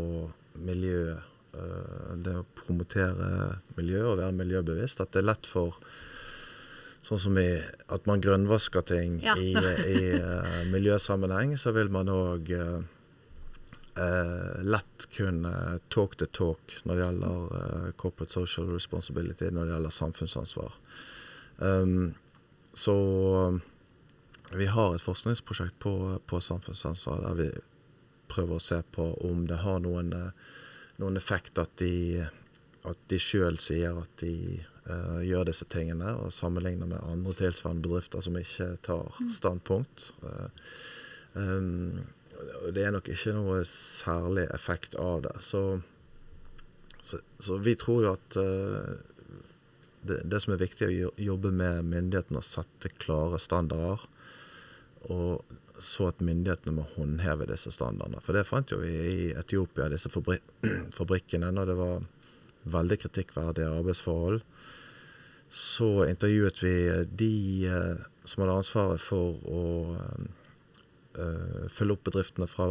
miljøet. 0.63 1.23
eh, 1.55 2.15
det 2.25 2.37
å 2.41 2.47
promotere 2.59 3.61
miljø 3.77 4.05
og 4.13 4.19
være 4.19 4.35
miljøbevisst. 4.39 5.01
At 5.03 5.13
det 5.15 5.25
er 5.25 5.31
lett 5.33 5.47
for 5.51 5.79
Sånn 7.05 7.21
som 7.21 7.35
i 7.37 7.59
at 7.93 8.07
man 8.09 8.23
grønnvasker 8.25 8.81
ting 8.89 9.19
Ja. 9.21 9.35
i, 9.37 9.51
i 9.53 9.99
eh, 10.17 10.63
miljøsammenheng, 10.73 11.51
så 11.61 11.75
vil 11.77 11.91
man 11.93 12.09
òg 12.09 12.49
lett 13.95 15.07
kunne 15.17 15.81
talk 15.89 16.17
the 16.19 16.27
talk 16.27 16.75
når 16.83 16.95
det 16.95 17.05
gjelder 17.05 17.59
eh, 17.59 17.91
corporate 18.01 18.33
social 18.33 18.73
responsibility, 18.73 19.51
når 19.51 19.69
det 19.69 19.77
gjelder 19.77 19.95
samfunnsansvar. 19.95 20.75
Um, 21.57 22.15
så 22.75 22.97
um, 23.47 23.61
vi 24.53 24.67
har 24.67 24.95
et 24.95 25.03
forskningsprosjekt 25.03 25.79
på, 25.79 25.95
på 26.27 26.41
samfunnsansvar 26.41 27.23
der 27.23 27.39
vi 27.39 27.49
prøver 28.35 28.59
å 28.59 28.63
se 28.63 28.81
på 28.95 29.07
om 29.29 29.47
det 29.47 29.61
har 29.63 29.79
noen, 29.85 30.11
eh, 30.13 30.51
noen 31.03 31.19
effekt 31.21 31.59
at 31.63 31.77
de, 31.79 32.25
at 32.83 32.99
de 33.11 33.21
sjøl 33.23 33.61
sier 33.63 33.95
at 34.01 34.11
de 34.23 34.35
uh, 34.89 35.23
gjør 35.25 35.47
disse 35.49 35.67
tingene, 35.71 36.17
og 36.19 36.35
sammenligner 36.35 36.91
med 36.91 37.07
andre 37.07 37.37
tilsvarende 37.39 37.87
bedrifter 37.87 38.25
som 38.27 38.37
ikke 38.41 38.75
tar 38.87 39.23
standpunkt. 39.33 40.11
Uh, 40.25 40.51
um, 41.39 42.05
det 42.75 42.85
er 42.85 42.95
nok 42.95 43.09
ikke 43.13 43.35
noe 43.37 43.63
særlig 43.69 44.47
effekt 44.55 44.97
av 45.01 45.25
det. 45.27 45.35
Så, 45.45 45.65
så, 47.03 47.21
så 47.43 47.59
vi 47.63 47.75
tror 47.79 48.05
jo 48.05 48.15
at 48.15 48.39
eh, 48.41 48.95
det, 50.05 50.23
det 50.31 50.41
som 50.43 50.55
er 50.55 50.63
viktig, 50.63 50.89
er 50.89 51.11
å 51.11 51.15
jobbe 51.21 51.53
med 51.55 51.85
myndighetene 51.89 52.41
og 52.41 52.47
sette 52.47 52.93
klare 52.99 53.41
standarder. 53.43 54.03
Og 55.13 55.45
så 55.85 56.09
at 56.09 56.23
myndighetene 56.25 56.77
må 56.77 56.87
håndheve 56.95 57.49
disse 57.51 57.73
standardene. 57.75 58.23
For 58.25 58.37
det 58.37 58.47
fant 58.49 58.73
jo 58.73 58.81
vi 58.83 58.93
i 58.95 59.33
Etiopia, 59.37 59.91
disse 59.93 60.13
fabri 60.13 60.39
fabrikkene, 60.99 61.51
når 61.53 61.71
det 61.71 61.79
var 61.81 62.07
veldig 62.75 63.01
kritikkverdige 63.03 63.73
arbeidsforhold. 63.81 64.41
Så 65.55 66.07
intervjuet 66.09 66.63
vi 66.65 66.77
de 67.21 67.35
eh, 67.71 68.07
som 68.25 68.43
hadde 68.43 68.57
ansvaret 68.63 69.03
for 69.03 69.37
å 69.45 69.65
eh, 69.99 70.25
følge 71.15 71.95
opp 71.95 72.09
bedriftene 72.09 72.49
fra 72.51 72.67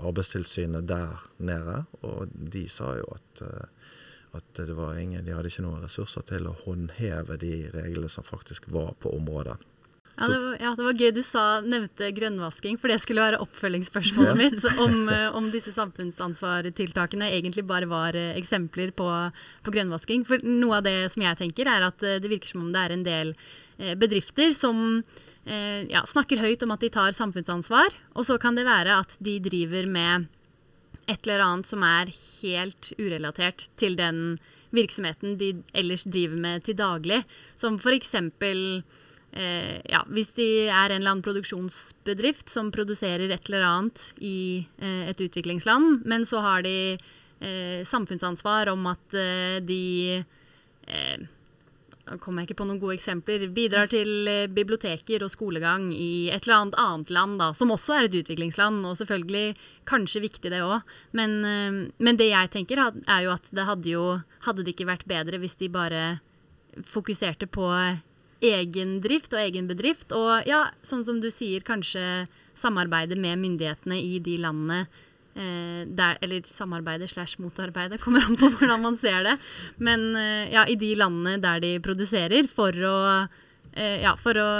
Arbeidstilsynet 0.00 0.88
der 0.88 1.22
nede. 1.38 1.84
Og 2.06 2.32
de 2.34 2.66
sa 2.70 2.96
jo 2.98 3.06
at, 3.14 3.42
eh, 3.46 3.94
at 4.36 4.50
det 4.58 4.76
var 4.76 4.98
ingen, 4.98 5.24
de 5.24 5.34
hadde 5.34 5.52
ikke 5.52 5.66
noen 5.66 5.84
ressurser 5.84 6.26
til 6.26 6.48
å 6.48 6.56
håndheve 6.64 7.38
de 7.40 7.54
reglene 7.74 8.10
som 8.12 8.26
faktisk 8.26 8.68
var 8.74 8.94
på 9.00 9.14
området. 9.16 9.58
Ja 10.16 10.30
det, 10.32 10.36
var, 10.40 10.52
ja, 10.60 10.70
det 10.72 10.84
var 10.86 10.96
gøy 10.96 11.10
du 11.12 11.20
sa, 11.20 11.42
nevnte 11.60 12.08
grønnvasking, 12.16 12.78
for 12.80 12.88
det 12.88 13.02
skulle 13.02 13.20
være 13.20 13.40
oppfølgingsspørsmålet 13.44 14.38
mitt. 14.40 14.64
Om, 14.86 14.94
eh, 15.12 15.28
om 15.36 15.50
disse 15.52 15.74
samfunnsansvartiltakene 15.76 17.28
egentlig 17.36 17.66
bare 17.68 17.88
var 17.90 18.16
eh, 18.16 18.32
eksempler 18.40 18.94
på, 18.96 19.10
på 19.66 19.74
grønnvasking. 19.76 20.24
For 20.28 20.40
noe 20.40 20.80
av 20.80 20.86
det 20.88 20.96
som 21.12 21.26
jeg 21.26 21.40
tenker, 21.42 21.68
er 21.68 21.84
at 21.90 22.00
eh, 22.00 22.16
det 22.22 22.32
virker 22.32 22.54
som 22.54 22.64
om 22.64 22.72
det 22.72 22.84
er 22.86 22.96
en 22.96 23.04
del 23.04 23.34
eh, 23.36 23.92
bedrifter 24.00 24.56
som 24.56 25.04
eh, 25.46 25.86
ja, 25.90 26.02
snakker 26.06 26.42
høyt 26.42 26.62
om 26.66 26.74
at 26.74 26.82
de 26.84 26.90
tar 26.92 27.16
samfunnsansvar, 27.16 27.94
og 28.14 28.26
så 28.28 28.38
kan 28.42 28.58
det 28.58 28.66
være 28.68 29.00
at 29.04 29.16
de 29.22 29.38
driver 29.44 29.88
med 29.90 30.28
et 31.06 31.22
eller 31.22 31.44
annet 31.44 31.70
som 31.70 31.82
er 31.86 32.10
helt 32.10 32.92
urelatert 32.98 33.68
til 33.78 33.96
den 33.98 34.38
virksomheten 34.74 35.36
de 35.38 35.52
ellers 35.76 36.04
driver 36.04 36.40
med 36.42 36.64
til 36.66 36.76
daglig. 36.78 37.22
Som 37.56 37.78
eksempel 37.78 38.82
eh, 39.32 39.78
ja, 39.86 40.02
hvis 40.10 40.32
de 40.36 40.66
er 40.66 40.90
en 40.90 41.00
eller 41.00 41.14
annen 41.14 41.26
produksjonsbedrift 41.26 42.50
som 42.52 42.72
produserer 42.74 43.30
et 43.30 43.48
eller 43.48 43.66
annet 43.68 44.08
i 44.18 44.66
eh, 44.80 45.06
et 45.10 45.22
utviklingsland, 45.22 46.02
men 46.04 46.26
så 46.26 46.42
har 46.44 46.66
de 46.66 46.76
eh, 46.96 47.86
samfunnsansvar 47.86 48.72
om 48.74 48.86
at 48.90 49.14
eh, 49.14 49.62
de 49.62 50.24
eh, 50.86 51.26
kommer 52.22 52.42
jeg 52.42 52.50
ikke 52.50 52.60
på 52.60 52.66
noen 52.68 52.80
gode 52.80 52.96
eksempler, 52.96 53.46
bidrar 53.54 53.90
til 53.90 54.28
eh, 54.30 54.46
biblioteker 54.52 55.24
og 55.26 55.32
skolegang 55.32 55.88
i 55.94 56.28
et 56.30 56.46
eller 56.46 56.56
annet 56.60 56.78
annet 56.82 57.12
land, 57.14 57.38
da, 57.42 57.50
som 57.56 57.72
også 57.74 57.96
er 57.96 58.08
et 58.08 58.18
utviklingsland, 58.20 58.84
og 58.86 58.98
selvfølgelig 59.00 59.56
kanskje 59.90 60.22
viktig 60.28 60.52
det 60.52 60.62
òg. 60.62 60.86
Men, 61.18 61.38
eh, 61.44 61.80
men 61.98 62.20
det 62.20 62.30
jeg 62.30 62.52
tenker, 62.54 62.82
er 62.86 63.26
jo 63.26 63.34
at 63.34 63.50
det 63.50 63.68
hadde 63.68 63.90
jo 63.90 64.06
Hadde 64.46 64.62
det 64.62 64.76
ikke 64.76 64.86
vært 64.86 65.08
bedre 65.10 65.40
hvis 65.42 65.56
de 65.58 65.66
bare 65.74 66.00
fokuserte 66.86 67.48
på 67.50 67.66
egen 68.46 69.00
drift 69.02 69.32
og 69.34 69.40
egen 69.42 69.66
bedrift, 69.66 70.12
og 70.14 70.46
ja, 70.46 70.68
sånn 70.86 71.02
som 71.02 71.18
du 71.18 71.26
sier, 71.34 71.64
kanskje 71.66 72.28
samarbeide 72.54 73.18
med 73.18 73.40
myndighetene 73.42 73.98
i 73.98 74.20
de 74.22 74.36
landene 74.38 74.84
der, 75.36 76.18
eller 76.24 76.46
samarbeide 76.48 77.08
slash 77.10 77.40
motarbeide, 77.42 77.98
kommer 78.04 78.24
an 78.24 78.38
på 78.40 78.50
hvordan 78.56 78.84
man 78.84 78.96
ser 78.96 79.22
det. 79.26 79.36
Men 79.76 80.08
eh, 80.16 80.52
ja, 80.54 80.66
i 80.68 80.78
de 80.80 80.94
landene 80.96 81.36
der 81.42 81.60
de 81.64 81.74
produserer, 81.84 82.48
for 82.48 82.72
å, 82.72 82.98
eh, 83.72 83.98
ja, 84.04 84.14
for 84.20 84.38
å 84.40 84.50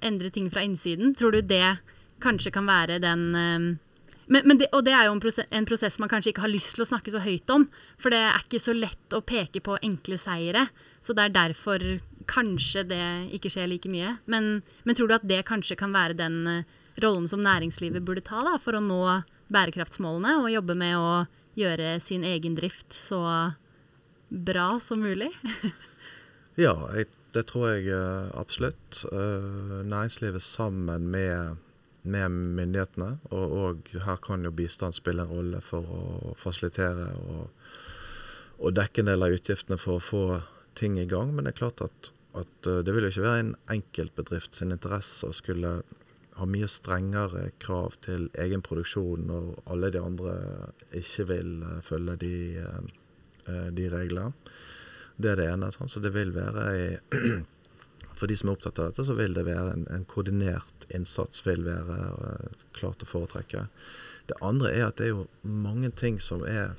endre 0.00 0.30
ting 0.30 0.50
fra 0.52 0.64
innsiden. 0.66 1.16
Tror 1.18 1.34
du 1.34 1.42
det 1.42 1.78
kanskje 2.22 2.52
kan 2.54 2.68
være 2.70 3.00
den 3.02 3.24
eh, 3.34 3.72
men, 4.32 4.46
men 4.46 4.60
det, 4.60 4.68
og 4.72 4.84
det 4.86 4.94
er 4.96 5.08
jo 5.08 5.16
en 5.16 5.20
prosess, 5.20 5.48
en 5.50 5.66
prosess 5.68 5.98
man 6.00 6.08
kanskje 6.08 6.32
ikke 6.32 6.44
har 6.44 6.52
lyst 6.52 6.76
til 6.76 6.84
å 6.84 6.88
snakke 6.88 7.12
så 7.12 7.20
høyt 7.20 7.50
om. 7.52 7.66
For 8.00 8.14
det 8.14 8.20
er 8.22 8.38
ikke 8.44 8.62
så 8.62 8.72
lett 8.76 9.16
å 9.16 9.20
peke 9.26 9.60
på 9.64 9.76
enkle 9.82 10.16
seire. 10.20 10.68
Så 11.04 11.16
det 11.16 11.26
er 11.26 11.34
derfor 11.34 11.84
kanskje 12.30 12.86
det 12.88 13.02
ikke 13.36 13.50
skjer 13.52 13.68
like 13.68 13.90
mye. 13.92 14.14
Men, 14.30 14.62
men 14.86 14.96
tror 14.96 15.10
du 15.10 15.16
at 15.18 15.26
det 15.28 15.42
kanskje 15.48 15.76
kan 15.80 15.92
være 15.92 16.16
den 16.16 16.38
eh, 16.48 16.78
rollen 17.02 17.26
som 17.28 17.42
næringslivet 17.44 18.04
burde 18.06 18.24
ta 18.24 18.44
da, 18.46 18.56
for 18.62 18.78
å 18.78 18.84
nå 18.84 19.02
bærekraftsmålene, 19.52 20.38
og 20.42 20.52
jobbe 20.52 20.76
med 20.78 20.98
å 20.98 21.12
gjøre 21.58 21.98
sin 22.00 22.24
egen 22.24 22.56
drift 22.56 22.96
så 22.96 23.22
bra 24.28 24.74
som 24.80 25.02
mulig? 25.04 25.32
Ja, 26.60 26.74
jeg, 26.92 27.06
det 27.32 27.46
tror 27.48 27.70
jeg 27.70 27.86
eh, 27.96 28.26
absolutt. 28.36 29.06
Eh, 29.08 29.78
næringslivet 29.88 30.44
sammen 30.44 31.06
med, 31.08 31.62
med 32.04 32.28
myndighetene. 32.28 33.14
Og, 33.32 33.54
og 33.56 33.94
her 34.04 34.18
kan 34.20 34.44
jo 34.44 34.52
bistand 34.52 34.98
spille 34.98 35.24
en 35.24 35.32
rolle 35.32 35.62
for 35.64 35.88
å 35.88 36.34
fasilitere 36.36 37.08
og, 37.22 37.70
og 38.60 38.76
dekke 38.76 39.00
en 39.00 39.14
del 39.14 39.24
av 39.24 39.38
utgiftene 39.38 39.80
for 39.80 39.96
å 39.96 40.04
få 40.04 40.24
ting 40.76 40.98
i 41.00 41.08
gang. 41.08 41.32
Men 41.32 41.48
det 41.48 41.54
er 41.54 41.60
klart 41.62 41.80
at, 41.88 42.12
at 42.36 42.68
eh, 42.68 42.82
det 42.84 42.92
vil 42.92 43.08
jo 43.08 43.14
ikke 43.14 43.26
være 43.30 43.46
en 43.46 43.56
enkeltbedrift 43.78 44.60
sin 44.60 44.76
interesse 44.76 45.28
å 45.28 45.36
skulle 45.36 45.78
ha 46.38 46.46
mye 46.48 46.68
strengere 46.70 47.50
krav 47.62 47.96
til 48.04 48.28
egen 48.40 48.62
produksjon 48.64 49.26
når 49.28 49.48
alle 49.72 49.90
de 49.92 50.00
andre 50.02 50.36
ikke 50.96 51.26
vil 51.28 51.56
eh, 51.68 51.80
følge 51.84 52.18
de, 52.22 52.34
eh, 52.62 52.92
eh, 53.46 53.66
de 53.76 53.88
reglene. 53.92 54.32
Det 55.16 55.32
er 55.32 55.40
det 55.40 55.48
ene. 55.52 55.68
Så 55.72 56.00
det 56.00 56.14
vil 56.14 56.32
være 56.34 56.68
ei 56.72 56.86
For 58.18 58.30
de 58.30 58.36
som 58.36 58.50
er 58.50 58.54
opptatt 58.54 58.78
av 58.78 58.90
dette, 58.90 59.02
så 59.08 59.14
vil 59.18 59.32
det 59.34 59.42
være 59.48 59.72
en, 59.72 59.84
en 59.90 60.04
koordinert 60.06 60.84
innsats 60.94 61.40
vil 61.42 61.64
være 61.64 62.52
klart 62.76 63.02
å 63.02 63.08
foretrekke. 63.08 63.64
Det 64.28 64.36
andre 64.44 64.70
er 64.70 64.84
at 64.86 65.00
det 65.00 65.08
er 65.08 65.14
jo 65.14 65.24
mange 65.42 65.90
ting 65.98 66.20
som 66.22 66.44
er 66.46 66.76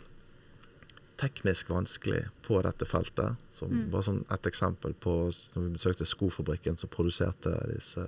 teknisk 1.20 1.70
vanskelig 1.74 2.22
på 2.46 2.62
dette 2.66 2.86
feltet. 2.88 3.36
Som, 3.54 3.74
Mm. 3.74 3.90
Bare 3.92 4.04
sånn 4.04 4.24
et 4.32 4.48
eksempel 4.50 4.94
på 4.94 5.34
når 5.56 5.62
vi 5.62 5.74
besøkte 5.78 6.06
skofabrikken 6.10 6.78
som 6.78 6.90
produserte 6.90 7.54
disse 7.74 8.08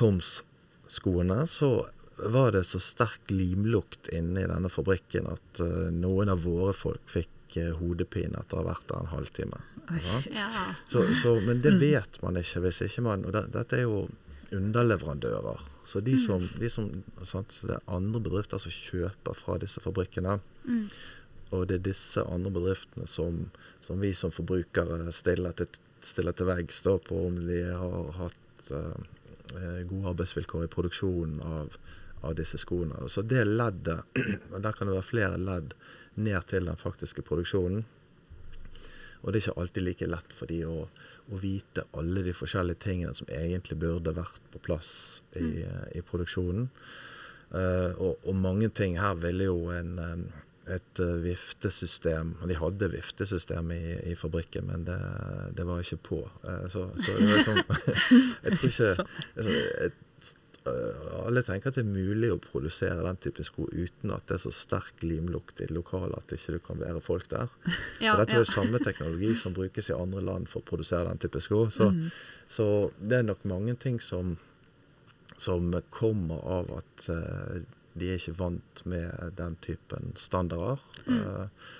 Toms-skoene, 0.00 1.44
så 1.46 1.72
var 2.20 2.54
det 2.56 2.64
så 2.68 2.80
sterk 2.82 3.30
limlukt 3.32 4.08
inne 4.12 4.44
i 4.44 4.48
denne 4.48 4.68
fabrikken 4.72 5.28
at 5.30 5.60
uh, 5.64 5.88
noen 5.92 6.32
av 6.32 6.42
våre 6.44 6.74
folk 6.76 7.04
fikk 7.08 7.58
uh, 7.58 7.76
hodepine 7.80 8.40
etter 8.40 8.58
å 8.58 8.62
ha 8.62 8.72
vært 8.72 8.88
der 8.90 9.04
en 9.04 9.12
halvtime. 9.14 9.60
Ja. 9.90 10.18
Ja. 10.36 10.48
Så, 10.88 11.04
så, 11.18 11.36
men 11.44 11.62
det 11.64 11.74
vet 11.80 12.20
man 12.22 12.38
ikke 12.38 12.60
hvis 12.62 12.78
ikke 12.84 13.02
man 13.02 13.24
Og 13.26 13.32
det, 13.34 13.48
dette 13.56 13.80
er 13.80 13.88
jo 13.88 14.04
underleverandører. 14.54 15.64
Så 15.86 16.02
de 16.06 16.14
som, 16.18 16.44
de 16.60 16.70
som 16.70 16.86
sant, 17.26 17.56
Det 17.62 17.74
er 17.74 17.90
andre 17.90 18.20
bedrifter 18.22 18.60
som 18.62 18.70
kjøper 18.70 19.34
fra 19.34 19.56
disse 19.62 19.82
fabrikkene. 19.82 20.38
Mm. 20.64 20.84
Og 21.50 21.66
det 21.66 21.80
er 21.80 21.86
disse 21.90 22.22
andre 22.22 22.52
bedriftene 22.54 23.08
som, 23.10 23.48
som 23.82 24.02
vi 24.02 24.12
som 24.14 24.30
forbrukere 24.34 25.00
stiller 25.14 25.56
til, 25.58 25.70
stiller 26.02 26.36
til 26.36 26.46
veggs 26.50 26.82
på 26.86 27.24
om 27.26 27.40
de 27.42 27.64
har 27.74 28.12
hatt 28.20 28.70
eh, 28.70 29.08
gode 29.52 30.12
arbeidsvilkår 30.12 30.64
i 30.66 30.70
produksjonen 30.72 31.40
av, 31.42 31.78
av 32.26 32.34
disse 32.38 32.58
skoene. 32.60 33.08
Så 33.08 33.24
det 33.26 33.46
leddet, 33.48 34.04
og 34.52 34.60
der 34.62 34.76
kan 34.76 34.88
det 34.88 34.96
være 34.96 35.08
flere 35.08 35.40
ledd 35.40 35.74
ned 36.20 36.46
til 36.50 36.68
den 36.68 36.78
faktiske 36.78 37.24
produksjonen. 37.26 37.84
Og 39.20 39.32
det 39.32 39.40
er 39.40 39.44
ikke 39.44 39.60
alltid 39.60 39.84
like 39.84 40.08
lett 40.08 40.32
for 40.32 40.48
de 40.48 40.62
å, 40.64 40.76
å 41.28 41.40
vite 41.40 41.84
alle 41.98 42.24
de 42.24 42.32
forskjellige 42.36 42.80
tingene 42.86 43.16
som 43.16 43.28
egentlig 43.28 43.76
burde 43.82 44.14
vært 44.16 44.46
på 44.52 44.62
plass 44.64 44.92
i, 45.36 45.44
mm. 45.44 45.90
i 45.98 46.04
produksjonen. 46.06 46.70
Uh, 47.50 47.90
og, 47.98 48.22
og 48.30 48.38
mange 48.38 48.70
ting 48.72 48.96
her 49.00 49.18
ville 49.18 49.48
jo 49.48 49.72
en, 49.74 49.96
eh, 49.98 50.42
et 50.68 51.00
uh, 51.00 51.16
viftesystem. 51.24 52.34
De 52.46 52.56
hadde 52.58 52.90
viftesystem 52.92 53.72
i, 53.72 53.80
i 54.10 54.14
fabrikken, 54.18 54.68
men 54.68 54.84
det, 54.84 54.98
det, 55.56 55.64
var 55.66 55.80
ikke 55.80 56.00
på. 56.10 56.20
Uh, 56.44 56.66
så, 56.72 56.86
så 57.00 57.16
det 57.16 57.30
var 57.30 57.48
sånn 57.48 57.64
Jeg 58.44 58.58
tror 58.58 58.68
ikke 58.68 58.90
altså, 59.00 59.56
uh, 60.68 61.16
Alle 61.24 61.42
tenker 61.46 61.72
at 61.72 61.78
det 61.78 61.84
er 61.86 61.88
mulig 61.88 62.30
å 62.34 62.38
produsere 62.44 63.00
den 63.06 63.20
typen 63.24 63.48
sko 63.48 63.66
uten 63.72 64.12
at 64.14 64.26
det 64.28 64.36
er 64.36 64.44
så 64.44 64.52
sterk 64.54 65.02
limlukt 65.06 65.64
i 65.64 65.70
lokalet 65.72 66.18
at 66.18 66.30
det 66.30 66.40
ikke 66.42 66.62
kan 66.68 66.82
være 66.82 67.02
folk 67.04 67.26
der. 67.32 67.50
Ja, 68.04 68.18
dette 68.20 68.36
er 68.36 68.44
jo 68.44 68.46
ja. 68.46 68.52
samme 68.52 68.82
teknologi 68.84 69.32
som 69.40 69.56
brukes 69.56 69.90
i 69.90 69.96
andre 69.96 70.22
land 70.28 70.52
for 70.52 70.62
å 70.62 70.70
produsere 70.70 71.08
den 71.08 71.24
type 71.24 71.42
sko. 71.42 71.66
Så, 71.72 71.90
mm. 71.96 72.06
så 72.52 72.70
det 73.00 73.22
er 73.22 73.28
nok 73.32 73.48
mange 73.48 73.76
ting 73.80 73.98
som, 74.04 74.36
som 75.40 75.72
kommer 75.88 76.44
av 76.60 76.74
at 76.82 77.10
de 77.98 78.10
er 78.10 78.18
ikke 78.20 78.38
vant 78.38 78.82
med 78.88 79.36
den 79.38 79.56
typen 79.64 80.12
standarder. 80.18 80.82
Mm. 81.06 81.20
Uh, 81.20 81.70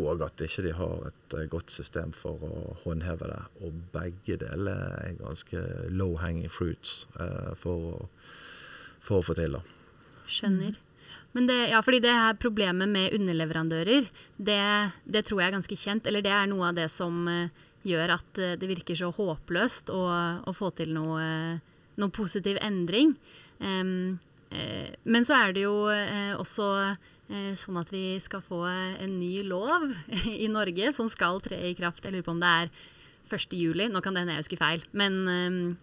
og 0.00 0.22
at 0.22 0.42
ikke 0.44 0.64
de 0.68 0.74
har 0.74 1.08
et 1.08 1.34
uh, 1.34 1.46
godt 1.50 1.72
system 1.74 2.12
for 2.14 2.42
å 2.46 2.76
håndheve 2.84 3.30
det. 3.30 3.40
Og 3.66 3.80
begge 3.94 4.38
deler 4.42 4.84
er 5.00 5.18
ganske 5.20 5.64
low 5.90 6.16
hanging 6.20 6.50
fruits 6.50 7.04
uh, 7.18 7.54
for, 7.58 8.06
for, 8.98 9.20
å, 9.20 9.26
få 9.26 9.36
til 9.38 9.58
da. 9.58 9.64
Skjønner. 10.30 10.78
Men 11.34 11.46
det, 11.46 11.58
ja, 11.70 11.78
fordi 11.86 12.02
det 12.02 12.14
her 12.14 12.38
problemet 12.42 12.90
med 12.90 13.14
underleverandører, 13.14 14.08
det, 14.36 14.62
det, 15.06 15.24
tror 15.26 15.42
jeg 15.42 15.50
er 15.50 15.58
ganske 15.60 15.78
kjent. 15.78 16.08
Eller 16.10 16.24
det 16.26 16.32
er 16.34 16.48
noe 16.50 16.72
av 16.72 16.78
det 16.78 16.88
som 16.90 17.22
gjør 17.86 18.16
at 18.16 18.40
det 18.60 18.68
virker 18.68 18.98
så 18.98 19.12
håpløst 19.14 19.92
å, 19.94 20.00
å 20.42 20.52
få 20.52 20.72
til 20.74 20.90
noe, 20.92 21.22
noe 22.02 22.12
positiv 22.12 22.58
endring. 22.66 23.14
Um, 23.62 24.18
Eh, 24.20 24.29
men 24.50 25.26
så 25.26 25.36
er 25.38 25.54
det 25.54 25.66
jo 25.66 25.74
eh, 25.92 26.32
også 26.38 26.68
eh, 27.30 27.52
sånn 27.58 27.80
at 27.80 27.92
vi 27.94 28.18
skal 28.22 28.42
få 28.44 28.64
en 28.70 29.18
ny 29.20 29.42
lov 29.46 29.90
i 30.44 30.48
Norge 30.50 30.94
som 30.96 31.10
skal 31.12 31.42
tre 31.44 31.60
i 31.70 31.76
kraft. 31.78 32.04
Jeg 32.04 32.16
lurer 32.16 32.26
på 32.26 32.34
om 32.34 32.42
det 32.42 32.54
er 32.64 32.72
1. 33.30 33.54
juli, 33.54 33.86
nå 33.86 34.00
kan 34.02 34.16
det 34.16 34.24
hende 34.24 34.34
jeg 34.34 34.42
husker 34.42 34.58
feil, 34.58 34.80
men, 34.96 35.20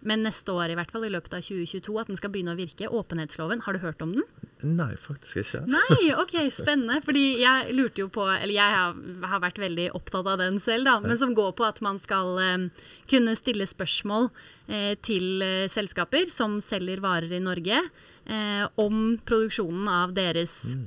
men, 0.04 0.24
neste 0.26 0.52
år 0.52 0.68
i 0.68 0.76
hvert 0.76 0.90
fall, 0.92 1.06
i 1.08 1.12
løpet 1.14 1.38
av 1.38 1.46
2022, 1.46 1.94
at 1.96 2.10
den 2.10 2.18
skal 2.20 2.32
begynne 2.34 2.52
å 2.52 2.58
virke. 2.58 2.90
Åpenhetsloven, 2.92 3.62
har 3.64 3.72
du 3.72 3.80
hørt 3.80 4.04
om 4.04 4.12
den? 4.18 4.26
Nei, 4.66 4.90
faktisk 5.00 5.40
ikke. 5.40 5.62
Nei, 5.70 6.10
ok, 6.22 6.34
Spennende. 6.54 6.98
Fordi 7.06 7.24
jeg 7.40 7.74
lurte 7.78 8.02
jo 8.02 8.10
på, 8.12 8.26
eller 8.26 8.54
jeg 8.56 8.76
har, 8.76 9.00
har 9.32 9.42
vært 9.44 9.62
veldig 9.62 9.88
opptatt 9.96 10.28
av 10.28 10.40
den 10.42 10.58
selv, 10.62 10.88
da, 10.90 10.98
men 11.04 11.18
som 11.20 11.34
går 11.36 11.54
på 11.58 11.66
at 11.68 11.80
man 11.84 12.00
skal 12.02 12.36
um, 12.36 12.68
kunne 13.10 13.36
stille 13.38 13.68
spørsmål 13.70 14.28
eh, 14.66 14.94
til 15.04 15.44
eh, 15.44 15.66
selskaper 15.70 16.28
som 16.32 16.58
selger 16.64 17.02
varer 17.04 17.32
i 17.38 17.42
Norge 17.42 17.84
eh, 18.28 18.64
om 18.80 19.18
produksjonen 19.26 19.88
av 19.90 20.14
deres 20.16 20.54
mm. 20.74 20.86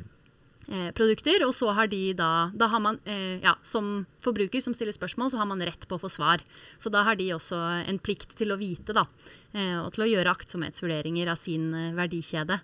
eh, 0.70 0.90
produkter. 0.98 1.44
Og 1.48 1.54
så 1.58 1.74
har 1.78 1.90
de 1.92 2.02
da, 2.18 2.50
da 2.54 2.70
har 2.72 2.84
man, 2.84 3.02
eh, 3.06 3.42
ja, 3.44 3.58
Som 3.64 4.06
forbruker 4.24 4.62
som 4.62 4.76
stiller 4.78 4.96
spørsmål, 4.96 5.32
så 5.34 5.42
har 5.42 5.50
man 5.50 5.62
rett 5.62 5.88
på 5.88 5.98
å 5.98 6.02
få 6.02 6.12
svar. 6.12 6.44
Så 6.78 6.94
da 6.94 7.04
har 7.08 7.20
de 7.20 7.32
også 7.36 7.60
en 7.88 8.00
plikt 8.00 8.38
til 8.38 8.54
å 8.54 8.60
vite, 8.62 8.94
da. 8.94 9.08
Eh, 9.54 9.78
og 9.82 9.92
til 9.96 10.06
å 10.06 10.12
gjøre 10.14 10.32
aktsomhetsvurderinger 10.32 11.32
av 11.32 11.40
sin 11.40 11.74
eh, 11.76 11.92
verdikjede. 11.98 12.62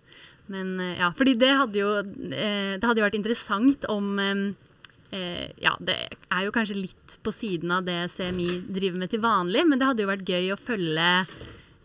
Men 0.54 0.78
eh, 0.80 0.96
ja, 1.02 1.12
fordi 1.16 1.36
det 1.40 1.52
hadde 1.52 1.82
jo, 1.82 1.92
det 2.06 2.86
hadde 2.86 3.02
jo 3.02 3.08
vært 3.10 3.20
interessant 3.20 3.88
om 3.92 4.16
ja, 5.08 5.72
det 5.80 5.94
er 6.36 6.42
jo 6.44 6.52
kanskje 6.52 6.82
litt 6.82 7.13
på 7.24 7.32
siden 7.32 7.72
av 7.72 7.86
det 7.88 8.10
CMI 8.12 8.58
driver 8.76 9.00
med 9.00 9.12
til 9.13 9.22
vanlig, 9.24 9.62
men 9.63 9.80
det 9.80 9.88
hadde 9.88 10.04
jo 10.04 10.10
vært 10.10 10.28
gøy 10.28 10.50
å 10.52 10.58
følge 10.60 11.06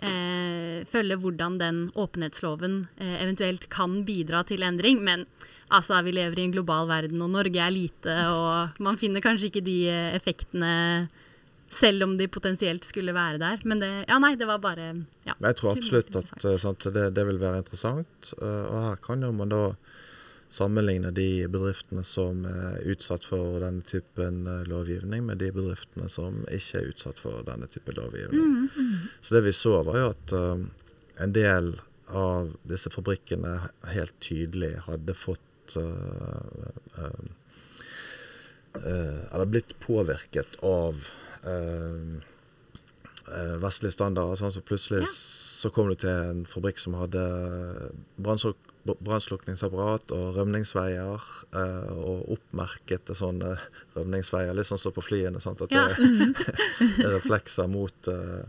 eh, 0.05 0.83
følge 0.89 1.19
hvordan 1.23 1.59
den 1.61 1.81
åpenhetsloven 1.99 2.83
eh, 2.99 3.17
eventuelt 3.23 3.69
kan 3.73 4.03
bidra 4.09 4.43
til 4.49 4.65
endring. 4.67 5.03
Men 5.05 5.27
altså, 5.71 6.01
vi 6.05 6.15
lever 6.17 6.39
i 6.39 6.47
en 6.47 6.55
global 6.55 6.89
verden, 6.91 7.23
og 7.25 7.33
Norge 7.33 7.63
er 7.63 7.75
lite, 7.75 8.17
og 8.33 8.83
man 8.83 9.01
finner 9.01 9.25
kanskje 9.25 9.51
ikke 9.51 9.67
de 9.67 9.79
eh, 9.91 10.15
effektene 10.19 10.73
selv 11.73 12.05
om 12.05 12.17
de 12.19 12.29
potensielt 12.29 12.85
skulle 12.85 13.15
være 13.17 13.41
der. 13.41 13.63
Men 13.65 13.81
det, 13.81 13.91
ja, 14.09 14.19
nei, 14.21 14.35
det 14.37 14.49
var 14.49 14.61
bare 14.61 14.91
ja, 15.25 15.33
Jeg 15.33 15.57
tror 15.59 15.79
absolutt 15.79 16.19
at 16.21 16.33
sant, 16.61 16.85
det, 16.93 17.09
det, 17.17 17.25
vil 17.29 17.41
være 17.41 17.63
interessant. 17.63 18.35
Uh, 18.37 18.67
og 18.69 18.79
her 18.91 18.99
kan 19.07 19.25
jo 19.25 19.33
man 19.37 19.53
da 19.53 19.63
sammenligne 20.53 21.11
de 21.11 21.47
bedriftene 21.49 22.05
som 22.05 22.45
er 22.49 22.83
utsatt 22.93 23.25
for 23.25 23.61
denne 23.63 23.85
typen 23.89 24.45
eh, 24.47 24.65
lovgivning, 24.69 25.25
med 25.27 25.41
de 25.41 25.49
bedriftene 25.55 26.09
som 26.13 26.43
ikke 26.53 26.81
er 26.81 26.91
utsatt 26.93 27.23
for 27.23 27.45
denne 27.47 27.69
typen 27.73 27.97
lovgivning. 27.97 28.43
Mm, 28.43 28.69
mm. 28.77 29.07
Så 29.21 29.37
det 29.37 29.45
vi 29.49 29.55
så, 29.57 29.79
var 29.87 29.99
jo 29.99 30.11
at 30.13 30.35
um, 30.37 30.67
en 31.25 31.33
del 31.33 31.73
av 32.13 32.53
disse 32.69 32.93
fabrikkene 32.93 33.55
helt 33.95 34.19
tydelig 34.21 34.75
hadde 34.89 35.17
fått 35.17 35.77
uh, 35.81 36.69
uh, 36.99 37.23
uh, 38.77 39.21
Eller 39.33 39.49
blitt 39.49 39.73
påvirket 39.81 40.59
av 40.67 41.09
vestlige 43.63 43.95
standarder. 43.95 44.37
Sånn 44.39 44.53
så 44.55 44.61
plutselig 44.63 45.01
ja. 45.03 45.09
Så 45.63 45.71
kom 45.71 45.87
du 45.93 45.95
til 45.95 46.11
en 46.11 46.47
fabrikk 46.49 46.79
som 46.83 46.95
hadde 46.99 47.23
brannslukningsapparat 48.83 50.11
og 50.17 50.37
rømningsveier, 50.41 51.21
eh, 51.55 51.93
og 52.03 52.33
oppmerkete 52.35 53.15
sånne 53.19 53.51
rømningsveier, 53.97 54.55
litt 54.59 54.69
sånn 54.71 54.83
som 54.83 54.93
på 54.97 55.07
flyene. 55.07 55.39
Sant? 55.43 55.63
At 55.63 55.71
ja. 55.75 55.85
det 55.95 57.07
er 57.07 57.13
reflekser 57.19 57.67
mot 57.71 57.99
eh, 58.11 58.45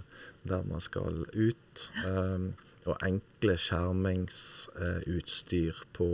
der 0.49 0.61
man 0.69 0.81
skal 0.83 1.13
ut. 1.29 1.75
Eh, 2.01 2.39
og 2.83 2.95
enkle 3.05 3.55
skjermingsutstyr 3.61 5.75
på, 5.95 6.07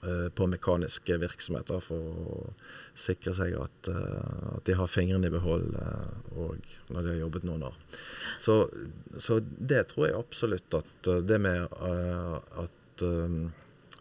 på 0.00 0.46
mekaniske 0.48 1.18
virksomheter 1.20 1.80
for 1.84 2.20
å 2.24 2.36
sikre 2.96 3.34
seg 3.36 3.52
at, 3.60 3.90
at 3.92 4.64
de 4.64 4.76
har 4.78 4.88
fingrene 4.88 5.28
i 5.28 5.34
behold 5.34 5.74
og 6.32 6.70
når 6.88 7.02
de 7.02 7.10
har 7.10 7.18
jobbet 7.20 7.44
noen 7.44 7.66
år. 7.68 7.76
Så, 8.40 8.56
så 9.20 9.36
det 9.44 9.82
tror 9.90 10.06
jeg 10.06 10.16
absolutt 10.16 10.78
at 10.78 11.10
det 11.28 11.40
med 11.44 11.68
at 11.68 13.04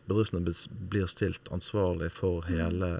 bedriftene 0.07 0.55
blir 0.93 1.11
stilt 1.11 1.51
ansvarlig 1.51 2.13
for 2.15 2.47
mm. 2.47 2.49
hele 2.53 2.93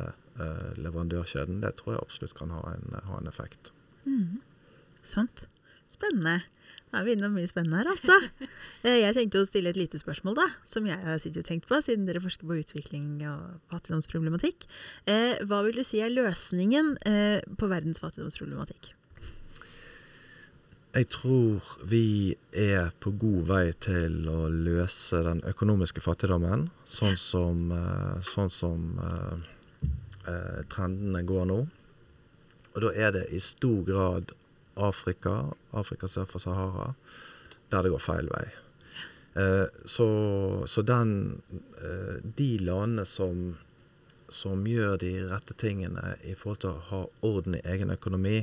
leverandørkjeden, 0.80 1.64
det 1.64 1.78
tror 1.80 1.96
jeg 1.96 2.04
absolutt 2.04 2.36
kan 2.38 2.52
ha 2.56 2.62
en, 2.74 3.00
ha 3.08 3.20
en 3.20 3.32
effekt. 3.32 3.72
Mm. 4.04 4.42
Sant. 5.04 5.48
Spennende. 5.90 6.42
Er 6.90 7.06
vi 7.06 7.14
innom 7.14 7.36
mye 7.38 7.50
spennende 7.50 7.84
her, 7.84 7.90
altså. 7.92 8.16
Eh, 8.82 9.02
jeg 9.04 9.14
tenkte 9.14 9.44
å 9.44 9.48
stille 9.48 9.70
et 9.70 9.78
lite 9.78 10.00
spørsmål, 10.02 10.40
da, 10.40 10.48
som 10.66 10.88
jeg 10.90 10.98
har 11.04 11.20
sittet 11.22 11.44
og 11.44 11.50
tenkt 11.52 11.68
på, 11.70 11.78
siden 11.86 12.08
dere 12.08 12.22
forsker 12.24 12.50
på 12.50 12.58
utvikling 12.64 13.20
og 13.30 13.60
fattigdomsproblematikk. 13.70 14.66
Eh, 15.06 15.38
hva 15.46 15.62
vil 15.68 15.78
du 15.78 15.86
si 15.86 16.02
er 16.02 16.14
løsningen 16.14 16.96
eh, 17.06 17.46
på 17.62 17.70
verdens 17.70 18.02
fattigdomsproblematikk? 18.02 18.96
Jeg 20.90 21.06
tror 21.14 21.62
vi 21.86 22.34
er 22.58 22.90
på 22.98 23.12
god 23.22 23.44
vei 23.46 23.66
til 23.78 24.24
å 24.26 24.48
løse 24.50 25.20
den 25.28 25.44
økonomiske 25.46 26.02
fattigdommen, 26.02 26.72
sånn 26.90 27.14
som, 27.22 27.68
eh, 27.76 28.16
sånn 28.26 28.50
som 28.50 28.88
uh, 28.98 29.38
trendene 30.74 31.22
går 31.30 31.46
nå. 31.52 31.60
Og 32.74 32.82
da 32.82 32.94
er 32.98 33.14
det 33.14 33.28
i 33.30 33.38
stor 33.44 33.86
grad 33.86 34.34
Afrika, 34.80 35.36
Afrika 35.76 36.08
sør 36.08 36.28
for 36.30 36.44
Sahara, 36.44 36.94
der 37.72 37.86
det 37.86 37.94
går 37.94 38.04
feil 38.04 38.30
vei. 38.32 38.46
Uh, 39.38 39.68
så, 39.86 40.08
så 40.68 40.82
den 40.82 41.12
De 42.38 42.48
landene 42.58 43.06
som, 43.06 43.58
som 44.28 44.66
gjør 44.68 44.98
de 45.00 45.12
rette 45.30 45.54
tingene 45.54 46.16
i 46.26 46.34
forhold 46.36 46.64
til 46.64 46.74
å 46.74 46.88
ha 46.90 47.02
orden 47.30 47.60
i 47.60 47.66
egen 47.72 47.94
økonomi, 47.94 48.42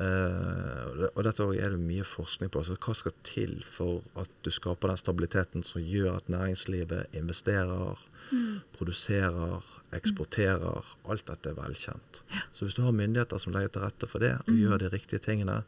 Uh, 0.00 1.10
og 1.10 1.24
dette 1.26 1.44
er 1.60 1.74
det 1.74 1.80
mye 1.82 2.06
forskning 2.08 2.48
på. 2.48 2.62
Altså, 2.62 2.78
hva 2.80 2.94
skal 2.96 3.12
til 3.26 3.58
for 3.68 4.00
at 4.20 4.30
du 4.40 4.48
skaper 4.54 4.88
den 4.88 5.00
stabiliteten 5.00 5.66
som 5.66 5.84
gjør 5.84 6.14
at 6.14 6.30
næringslivet 6.32 7.18
investerer, 7.20 8.00
mm. 8.30 8.62
produserer, 8.78 9.68
eksporterer? 9.96 10.88
Alt 11.04 11.26
dette 11.28 11.52
er 11.52 11.58
velkjent. 11.58 12.22
Ja. 12.32 12.46
Så 12.48 12.64
hvis 12.64 12.78
du 12.78 12.82
har 12.86 12.96
myndigheter 12.96 13.42
som 13.42 13.52
legger 13.52 13.74
til 13.74 13.84
rette 13.84 14.08
for 14.08 14.24
det, 14.24 14.32
og 14.40 14.48
mm. 14.48 14.58
gjør 14.62 14.80
de 14.80 14.92
riktige 14.96 15.24
tingene, 15.26 15.60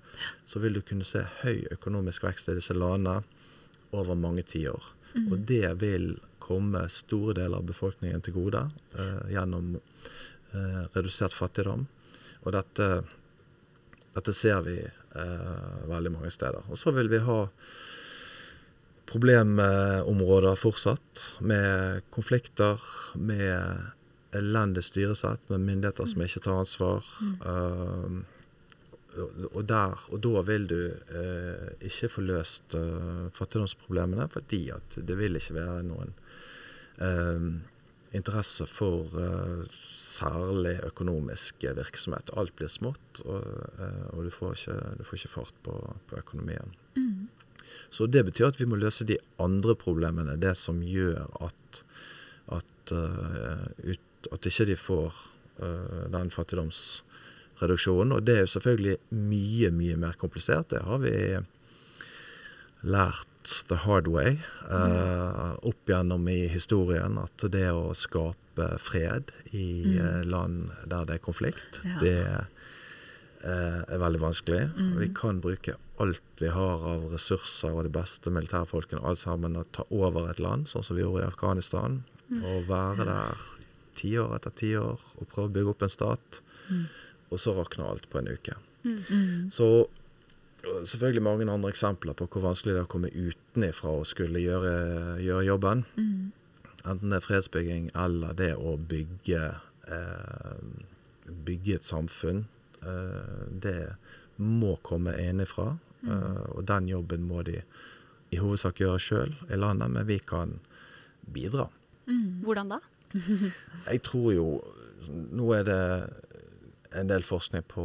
så 0.48 0.64
vil 0.64 0.78
du 0.78 0.80
kunne 0.80 1.04
se 1.08 1.26
høy 1.42 1.68
økonomisk 1.76 2.24
vekst 2.24 2.48
i 2.48 2.56
disse 2.56 2.76
landene 2.78 3.20
over 3.92 4.16
mange 4.16 4.46
tiår. 4.48 4.92
Mm. 5.12 5.26
Og 5.28 5.48
det 5.48 5.66
vil 5.82 6.14
komme 6.40 6.86
store 6.88 7.36
deler 7.36 7.60
av 7.60 7.68
befolkningen 7.68 8.24
til 8.24 8.40
gode 8.40 8.64
uh, 8.96 9.24
gjennom 9.28 9.74
uh, 9.76 10.84
redusert 10.96 11.36
fattigdom. 11.36 11.84
Og 12.42 12.56
dette 12.56 12.86
dette 14.12 14.34
ser 14.36 14.60
vi 14.66 14.76
eh, 14.82 15.72
veldig 15.88 16.12
mange 16.12 16.30
steder. 16.32 16.68
Og 16.68 16.78
så 16.80 16.92
vil 16.94 17.08
vi 17.12 17.22
ha 17.24 17.40
problemområder 19.12 20.56
fortsatt, 20.56 21.24
med 21.44 22.04
konflikter, 22.14 22.80
med 23.14 23.90
elendig 24.32 24.84
styresett, 24.86 25.42
med 25.52 25.66
myndigheter 25.66 26.08
som 26.08 26.22
ikke 26.24 26.40
tar 26.46 26.62
ansvar. 26.62 27.08
Mm. 27.20 27.34
Uh, 27.44 28.38
og, 29.50 29.60
der, 29.68 30.06
og 30.08 30.22
da 30.24 30.40
vil 30.48 30.64
du 30.70 30.78
uh, 30.88 31.66
ikke 31.84 32.08
få 32.14 32.24
løst 32.24 32.76
uh, 32.78 33.28
fattigdomsproblemene, 33.36 34.30
fordi 34.32 34.62
at 34.72 34.96
det 34.96 35.18
vil 35.20 35.36
ikke 35.36 35.58
være 35.60 35.82
noen 35.90 36.16
interesse 38.16 38.66
for 38.68 39.08
uh, 39.16 39.64
særlig 39.96 40.76
økonomisk 40.86 41.64
virksomhet. 41.76 42.32
Alt 42.36 42.54
blir 42.58 42.70
smått, 42.72 43.22
og, 43.24 43.46
uh, 43.78 44.08
og 44.12 44.26
du, 44.26 44.32
får 44.34 44.56
ikke, 44.58 44.78
du, 44.98 45.04
får 45.08 45.20
ikke, 45.20 45.32
fart 45.36 45.62
på, 45.66 45.76
på 46.10 46.18
økonomien. 46.20 46.74
Mm. 46.96 47.28
Så 47.92 48.06
det 48.10 48.24
betyr 48.28 48.50
at 48.50 48.60
vi 48.60 48.68
må 48.68 48.76
løse 48.80 49.06
de 49.08 49.16
andre 49.40 49.76
problemene. 49.78 50.36
Det 50.40 50.54
som 50.60 50.82
gjør 50.84 51.24
at, 51.44 51.82
at, 52.58 52.92
uh, 52.92 53.66
ut, 53.84 54.32
at 54.32 54.48
ikke 54.48 54.68
de 54.72 54.78
får 54.80 55.28
den 56.10 56.30
fattigdomsreduksjonen. 56.32 58.14
Og 58.16 58.22
det 58.26 58.34
er 58.34 58.40
jo 58.46 58.52
selvfølgelig 58.54 58.94
mye, 59.14 59.68
mye 59.70 59.98
mer 60.00 60.16
komplisert. 60.18 60.70
Det 60.72 60.80
har 60.82 61.02
vi 61.04 61.12
lært 62.88 63.31
the 63.68 63.78
hard 63.84 64.08
way 64.08 64.38
uh, 64.70 65.54
opp 65.62 65.90
gjennom 65.90 66.26
i 66.30 66.46
historien 66.52 67.18
at 67.20 67.44
det 67.52 67.68
å 67.74 67.92
skape 67.98 68.68
fred 68.82 69.32
i 69.50 69.66
mm. 69.84 69.96
uh, 69.98 70.20
land 70.28 70.72
der 70.86 71.08
det 71.08 71.18
er 71.18 71.24
konflikt, 71.24 71.80
ja. 71.84 71.96
det 72.02 72.18
uh, 73.44 73.80
er 73.88 74.02
veldig 74.02 74.22
vanskelig. 74.22 74.66
Mm. 74.76 74.92
Vi 75.00 75.10
kan 75.16 75.40
bruke 75.44 75.76
alt 76.02 76.42
vi 76.42 76.50
har 76.50 76.84
av 76.88 77.08
ressurser 77.12 77.74
og 77.74 77.86
de 77.86 77.94
beste 77.94 78.30
militærfolkene 78.34 79.02
alt 79.06 79.22
sammen 79.22 79.58
og 79.60 79.70
ta 79.76 79.86
over 79.90 80.30
et 80.30 80.42
land, 80.42 80.68
sånn 80.70 80.86
som 80.86 80.98
vi 80.98 81.04
gjorde 81.04 81.24
i 81.24 81.30
Afghanistan, 81.30 82.00
mm. 82.28 82.42
og 82.42 82.68
være 82.70 83.06
der 83.08 83.46
tiår 83.98 84.36
etter 84.38 84.54
tiår 84.58 85.08
og 85.20 85.28
prøve 85.30 85.50
å 85.50 85.54
bygge 85.56 85.74
opp 85.74 85.84
en 85.86 85.92
stat. 85.92 86.42
Mm. 86.68 86.86
Og 87.32 87.40
så 87.40 87.54
rakner 87.56 87.88
alt 87.88 88.08
på 88.12 88.20
en 88.20 88.30
uke. 88.32 88.56
Mm. 88.84 88.98
Mm. 88.98 89.50
Så 89.54 89.68
selvfølgelig 90.62 91.22
mange 91.22 91.50
andre 91.50 91.72
eksempler 91.72 92.16
på 92.16 92.26
hvor 92.30 92.46
vanskelig 92.46 92.74
det 92.74 92.80
er 92.82 92.86
å 92.86 92.92
komme 92.92 93.10
utenifra 93.10 93.96
og 94.00 94.06
skulle 94.06 94.42
gjøre, 94.42 94.72
gjøre 95.22 95.46
jobben. 95.46 95.84
Mm. 95.96 96.32
Enten 96.82 97.12
det 97.12 97.20
er 97.20 97.26
fredsbygging 97.26 97.90
eller 97.98 98.34
det 98.38 98.52
å 98.58 98.76
bygge, 98.76 99.42
eh, 99.86 100.62
bygge 101.46 101.78
et 101.78 101.86
samfunn. 101.86 102.44
Eh, 102.82 103.46
det 103.62 103.94
må 104.42 104.76
komme 104.82 105.14
innenfra, 105.18 105.76
mm. 106.02 106.10
eh, 106.10 106.44
og 106.56 106.64
den 106.66 106.88
jobben 106.90 107.26
må 107.26 107.42
de 107.46 107.60
i 108.32 108.40
hovedsak 108.40 108.80
gjøre 108.80 109.02
sjøl 109.02 109.34
i 109.50 109.58
landet, 109.58 109.92
men 109.92 110.08
vi 110.08 110.18
kan 110.18 110.56
bidra. 111.32 111.68
Mm. 112.06 112.42
Hvordan 112.46 112.74
da? 112.74 112.80
Jeg 113.90 114.02
tror 114.06 114.32
jo 114.32 114.46
Nå 115.02 115.48
er 115.50 115.64
det 115.66 115.82
en 116.94 117.08
del 117.10 117.24
forskning 117.26 117.64
på 117.66 117.82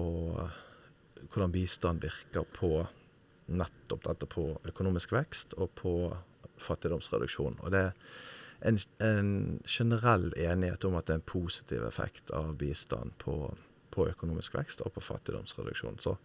hvordan 1.38 1.54
bistand 1.54 2.02
virker 2.02 2.48
på 2.54 2.88
nettopp 3.46 4.08
dette 4.08 4.26
på 4.26 4.50
økonomisk 4.66 5.14
vekst 5.14 5.54
og 5.62 5.70
på 5.78 5.94
fattigdomsreduksjon. 6.58 7.60
Og 7.62 7.72
det 7.72 7.84
er 7.86 7.94
en, 8.66 8.80
en 9.06 9.60
generell 9.70 10.32
enighet 10.34 10.88
om 10.88 10.98
at 10.98 11.08
det 11.08 11.14
er 11.14 11.22
en 11.22 11.30
positiv 11.30 11.86
effekt 11.86 12.34
av 12.34 12.56
bistand 12.58 13.14
på, 13.22 13.54
på 13.94 14.08
økonomisk 14.10 14.58
vekst 14.58 14.82
og 14.82 14.96
på 14.96 15.04
fattigdomsreduksjon. 15.06 16.00
Så, 16.02 16.16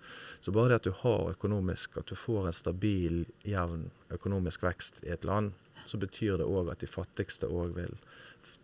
så, 0.41 0.55
bare 0.57 0.73
det 0.73 0.81
at 0.81 0.89
du 0.89 0.95
har 1.03 1.35
økonomisk, 1.35 2.01
at 2.01 2.09
du 2.09 2.17
får 2.17 2.49
en 2.49 2.57
stabil, 2.57 3.21
jevn 3.45 3.91
økonomisk 4.17 4.65
vekst 4.65 5.05
i 5.05 5.13
et 5.13 5.29
land, 5.29 5.53
så 5.85 6.01
betyr 6.01 6.41
det 6.41 6.49
òg 6.49 6.73
at 6.73 6.81
de 6.81 6.89
fattigste 6.89 7.51
òg 7.53 7.77
vil 7.77 7.95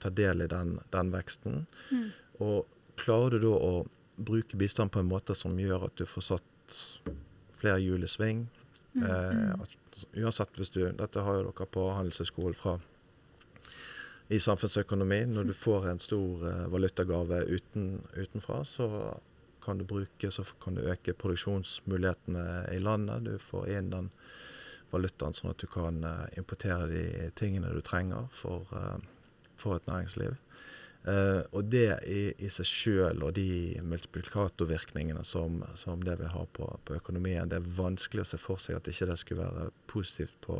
ta 0.00 0.08
del 0.08 0.46
i 0.46 0.50
den, 0.50 0.78
den 0.94 1.12
veksten. 1.12 1.64
Mm. 1.92 2.10
Og 2.46 2.98
klarer 2.98 3.36
du 3.36 3.50
da 3.50 3.54
å 3.58 3.72
bruke 4.18 4.58
bistand 4.58 4.92
på 4.92 5.02
en 5.02 5.10
måte 5.10 5.34
som 5.38 5.56
gjør 5.58 5.88
at 5.88 5.96
du 5.98 6.06
får 6.06 6.26
satt 6.32 6.78
flere 7.58 7.80
hjul 7.82 8.04
i 8.04 8.10
sving. 8.10 8.46
Mm. 8.94 9.04
Eh, 9.04 9.52
at, 9.62 10.04
uansett 10.18 10.58
hvis 10.58 10.70
du 10.74 10.80
Dette 10.96 11.24
har 11.24 11.40
jo 11.40 11.48
dere 11.48 11.66
på 11.70 11.88
Handelshøyskolen 11.94 12.56
fra 12.58 12.78
i 14.28 14.38
samfunnsøkonomi. 14.40 15.22
Når 15.32 15.48
du 15.48 15.54
får 15.56 15.88
en 15.88 16.02
stor 16.02 16.44
eh, 16.50 16.66
valutagave 16.72 17.42
uten, 17.48 18.02
utenfra, 18.16 18.60
så 18.64 18.88
kan 19.64 19.78
du 19.78 19.84
bruke, 19.84 20.30
så 20.30 20.44
kan 20.62 20.76
du 20.76 20.84
øke 20.88 21.14
produksjonsmulighetene 21.16 22.44
i 22.72 22.78
landet. 22.78 23.24
Du 23.24 23.38
får 23.38 23.68
inn 23.72 23.90
den 23.92 24.10
valutaen 24.92 25.36
sånn 25.36 25.52
at 25.52 25.60
du 25.60 25.68
kan 25.72 26.02
eh, 26.04 26.26
importere 26.40 26.88
de 26.92 27.30
tingene 27.36 27.72
du 27.72 27.80
trenger 27.84 28.28
for, 28.32 28.68
eh, 28.76 29.00
for 29.56 29.76
et 29.76 29.88
næringsliv. 29.88 30.36
Uh, 31.06 31.44
og 31.54 31.68
det 31.70 32.00
i, 32.10 32.22
i 32.42 32.48
seg 32.52 32.66
sjøl, 32.66 33.22
og 33.24 33.36
de 33.36 33.78
multiplikatorvirkningene 33.86 35.22
som, 35.24 35.60
som, 35.78 36.02
det 36.04 36.18
vil 36.20 36.32
ha 36.34 36.42
på, 36.52 36.66
på, 36.84 36.96
økonomien, 36.98 37.48
det 37.48 37.60
er 37.60 37.70
vanskelig 37.78 38.24
å 38.24 38.28
se 38.32 38.40
for 38.42 38.60
seg 38.60 38.76
at 38.76 38.90
ikke 38.90 39.08
det 39.08 39.16
skulle 39.22 39.46
være 39.46 39.70
positivt 39.88 40.34
på, 40.44 40.58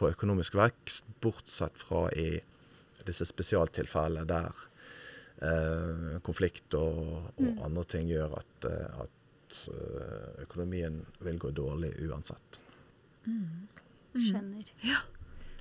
på 0.00 0.10
økonomisk 0.10 0.56
vekst, 0.58 1.06
bortsett 1.22 1.76
fra 1.78 2.06
i 2.16 2.40
disse 3.06 3.28
spesialtilfellene 3.28 4.24
der 4.26 4.64
uh, 5.44 6.16
konflikt 6.26 6.74
og, 6.80 7.04
og 7.36 7.44
mm. 7.44 7.60
andre 7.68 7.86
ting 7.92 8.08
gjør 8.10 8.40
at, 8.40 8.70
uh, 8.72 9.04
at 9.04 9.60
økonomien 10.42 11.04
vil 11.22 11.36
gå 11.38 11.52
dårlig 11.54 11.92
uansett. 12.08 12.58
Mm. 13.28 13.68
Mm. 14.16 14.24
Skjønner. 14.24 14.72
Ja. 14.82 15.04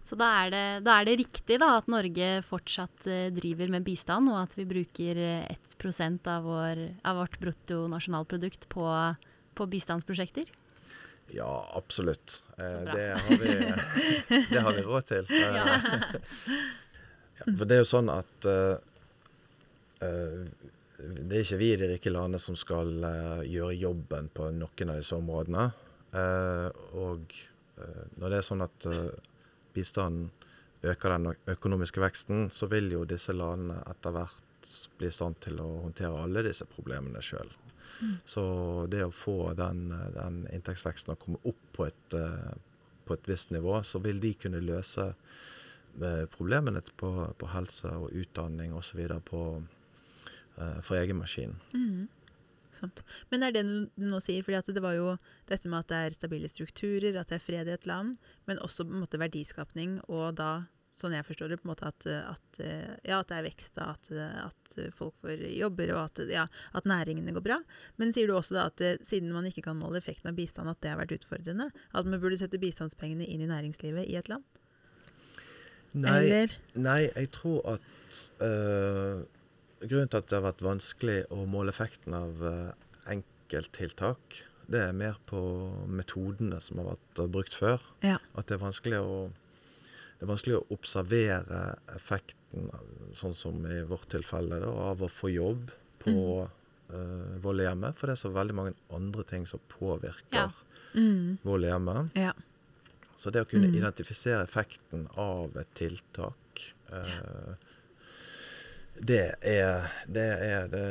Så 0.06 0.18
da 0.20 0.28
er 0.44 0.52
det, 0.54 0.66
da 0.86 1.00
er 1.00 1.08
det 1.08 1.16
riktig 1.24 1.58
da, 1.62 1.72
at 1.80 1.88
Norge 1.90 2.28
fortsatt 2.46 3.08
uh, 3.10 3.32
driver 3.34 3.72
med 3.74 3.86
bistand, 3.88 4.30
og 4.30 4.44
at 4.44 4.54
vi 4.58 4.68
bruker 4.70 5.18
1% 5.50 6.30
av, 6.30 6.46
vår, 6.46 6.84
av 7.02 7.24
vårt 7.24 7.40
bruttonasjonalprodukt 7.42 8.70
på, 8.70 8.86
på 9.58 9.68
bistandsprosjekter? 9.72 10.52
Ja, 11.34 11.50
absolutt. 11.74 12.44
Eh, 12.62 12.84
det, 12.94 13.08
har 13.18 13.40
vi, 13.42 13.54
det, 14.52 14.60
har 14.62 14.76
vi, 14.78 14.84
råd 14.86 15.08
til. 15.10 15.26
ja. 15.34 15.66
for 17.48 17.66
det 17.66 17.80
er 17.80 17.82
jo 17.82 17.90
sånn 17.90 18.12
at 18.14 18.46
det 20.06 21.34
er 21.34 21.42
ikke 21.42 21.58
vi 21.58 21.72
i 21.74 21.80
de 21.82 21.90
rike 21.96 22.14
landene 22.14 22.38
som 22.40 22.54
skal 22.54 22.94
gjøre 23.42 23.74
jobben 23.74 24.30
på 24.38 24.52
noen 24.54 24.94
av 24.94 25.02
disse 25.02 25.18
områdene. 25.18 25.66
og 27.02 27.34
når 28.22 28.28
det 28.30 28.38
er 28.38 28.46
sånn 28.46 28.62
at 28.70 28.86
bistanden 29.76 30.32
øker 30.86 31.16
den 31.16 31.34
økonomiske 31.50 32.02
veksten, 32.04 32.50
så 32.54 32.70
vil 32.72 32.92
jo 32.94 33.04
disse 33.10 33.34
landene 33.34 33.82
etter 33.90 34.14
hvert 34.16 34.72
bli 34.98 35.10
i 35.10 35.14
stand 35.14 35.38
til 35.46 35.60
å 35.62 35.68
håndtere 35.86 36.24
alle 36.24 36.44
disse 36.46 36.66
problemene 36.70 37.22
sjøl. 37.26 37.52
Mm. 38.02 38.16
Så 38.28 38.44
det 38.92 39.04
å 39.06 39.14
få 39.14 39.54
den, 39.58 39.88
den 40.16 40.42
inntektsveksten 40.54 41.14
å 41.14 41.20
komme 41.22 41.42
opp 41.48 41.62
på 41.76 41.86
et, 41.88 42.18
på 43.06 43.16
et, 43.16 43.30
visst 43.30 43.54
nivå, 43.56 43.78
så 43.84 44.02
vil 44.04 44.20
de 44.24 44.34
kunne 44.42 44.64
løse 44.64 45.08
eh, 45.12 46.26
problemene 46.34 46.82
på, 46.98 47.12
på 47.40 47.52
helse 47.54 47.94
og 47.94 48.14
utdanning 48.18 48.74
osv. 48.76 49.06
Eh, 49.06 50.80
for 50.82 51.00
egen 51.00 51.22
maskin. 51.22 51.56
Mm. 51.74 52.08
Sant. 52.76 53.02
Men 53.32 53.46
er 53.46 53.56
det 53.56 53.66
du 53.66 54.06
nå 54.10 54.20
sier, 54.24 54.44
fordi 54.46 54.76
det 54.76 54.84
var 54.84 54.96
jo 54.98 55.16
dette 55.50 55.72
med 55.72 55.86
at 55.86 55.92
det 55.92 56.00
er 56.04 56.16
stabile 56.18 56.52
strukturer, 56.52 57.16
at 57.16 57.32
det 57.32 57.40
er 57.40 57.44
fred 57.44 57.70
i 57.70 57.76
et 57.76 57.90
land, 57.90 58.16
men 58.50 58.62
også 58.64 58.88
på 58.88 58.96
en 58.96 59.04
måte 59.06 59.20
verdiskapning, 59.22 60.00
og 60.12 60.36
da, 60.40 60.66
sånn 60.96 61.16
jeg 61.16 61.28
forstår 61.28 61.54
det, 61.54 61.60
på 61.62 61.68
en 61.68 61.72
måte 61.72 61.88
at, 61.88 62.08
at, 62.08 62.60
ja, 63.08 63.22
at 63.22 63.32
det 63.32 63.38
er 63.38 63.48
vekst, 63.48 63.80
at, 63.84 64.12
at, 64.12 64.80
folk 64.98 65.16
får 65.22 65.46
jobber, 65.56 65.94
og 65.96 66.02
at, 66.10 66.24
ja, 66.32 66.46
at, 66.76 66.90
næringene 66.90 67.36
går 67.36 67.46
bra. 67.48 67.62
Men 68.02 68.12
sier 68.16 68.28
du 68.28 68.36
også 68.36 68.58
da 68.58 68.68
at 68.72 68.84
siden 69.06 69.32
man 69.36 69.48
ikke 69.48 69.64
kan 69.70 69.80
måle 69.80 70.02
effekten 70.02 70.32
av 70.32 70.40
bistand, 70.40 70.72
at 70.72 70.82
det 70.84 70.92
har 70.92 71.00
vært 71.00 71.16
utfordrende? 71.16 71.72
At 71.96 72.10
man 72.10 72.20
burde 72.20 72.40
sette 72.42 72.60
bistandspengene 72.62 73.28
inn 73.28 73.46
i 73.46 73.52
næringslivet 73.52 74.10
i 74.12 74.20
et 74.20 74.32
land? 74.32 74.44
Nei, 75.96 76.48
nei 76.76 77.02
jeg 77.06 77.30
tror 77.32 77.62
at 77.78 78.20
uh, 78.44 79.24
Grunnen 79.84 80.10
til 80.10 80.22
at 80.22 80.28
det 80.32 80.38
har 80.38 80.46
vært 80.48 80.64
vanskelig 80.66 81.18
å 81.36 81.46
måle 81.50 81.74
effekten 81.74 82.16
av 82.16 82.44
eh, 82.48 82.70
enkelttiltak, 83.16 84.44
det 84.72 84.82
er 84.82 84.96
mer 84.98 85.18
på 85.30 85.40
metodene 85.92 86.58
som 86.64 86.80
har 86.82 86.94
vært 86.94 87.22
eh, 87.22 87.32
brukt 87.32 87.58
før. 87.58 87.84
Ja. 88.06 88.18
At 88.34 88.50
det 88.50 88.58
er 88.58 88.64
vanskelig 88.64 89.02
å 89.04 89.18
det 90.16 90.24
er 90.24 90.30
vanskelig 90.30 90.56
å 90.56 90.68
observere 90.72 91.62
effekten, 91.92 92.70
sånn 93.20 93.34
som 93.36 93.58
i 93.68 93.82
vårt 93.88 94.08
tilfelle, 94.14 94.62
da, 94.64 94.70
av 94.88 95.04
å 95.04 95.10
få 95.12 95.28
jobb 95.34 95.74
på 96.00 96.14
mm. 96.16 96.54
uh, 96.94 97.34
vold 97.44 97.60
i 97.60 97.66
hjemmet. 97.66 97.98
For 98.00 98.08
det 98.08 98.16
er 98.16 98.22
så 98.22 98.32
veldig 98.32 98.56
mange 98.56 98.74
andre 98.96 99.26
ting 99.28 99.44
som 99.50 99.60
påvirker 99.74 100.40
ja. 100.40 100.48
mm. 100.96 101.44
vold 101.44 101.68
i 101.68 101.74
hjemmet. 101.74 102.16
Ja. 102.16 102.32
Så 103.20 103.34
det 103.36 103.44
å 103.44 103.50
kunne 103.52 103.68
mm. 103.68 103.76
identifisere 103.82 104.48
effekten 104.48 105.04
av 105.20 105.60
et 105.60 105.76
tiltak 105.76 106.64
uh, 106.94 107.60
det 108.96 109.36
er 109.42 109.88
det, 110.08 110.24
er, 110.24 110.68
det 110.72 110.86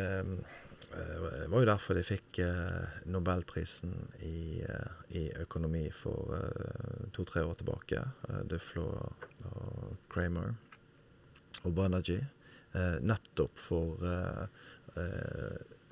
uh, 0.94 1.50
var 1.50 1.62
jo 1.62 1.68
derfor 1.68 1.96
de 1.96 2.04
fikk 2.04 2.40
uh, 2.44 3.00
Nobelprisen 3.08 3.94
i, 4.20 4.60
uh, 4.66 5.00
i, 5.16 5.26
økonomi 5.40 5.86
for 5.94 6.34
to-tre 7.16 7.44
år 7.44 7.56
tilbake. 7.60 8.02
Duflo 8.50 8.86
og 9.50 9.96
Kramer 10.12 10.54
og 11.64 11.74
Banerjee. 11.74 12.26
nettopp 13.00 13.58
for, 13.58 14.00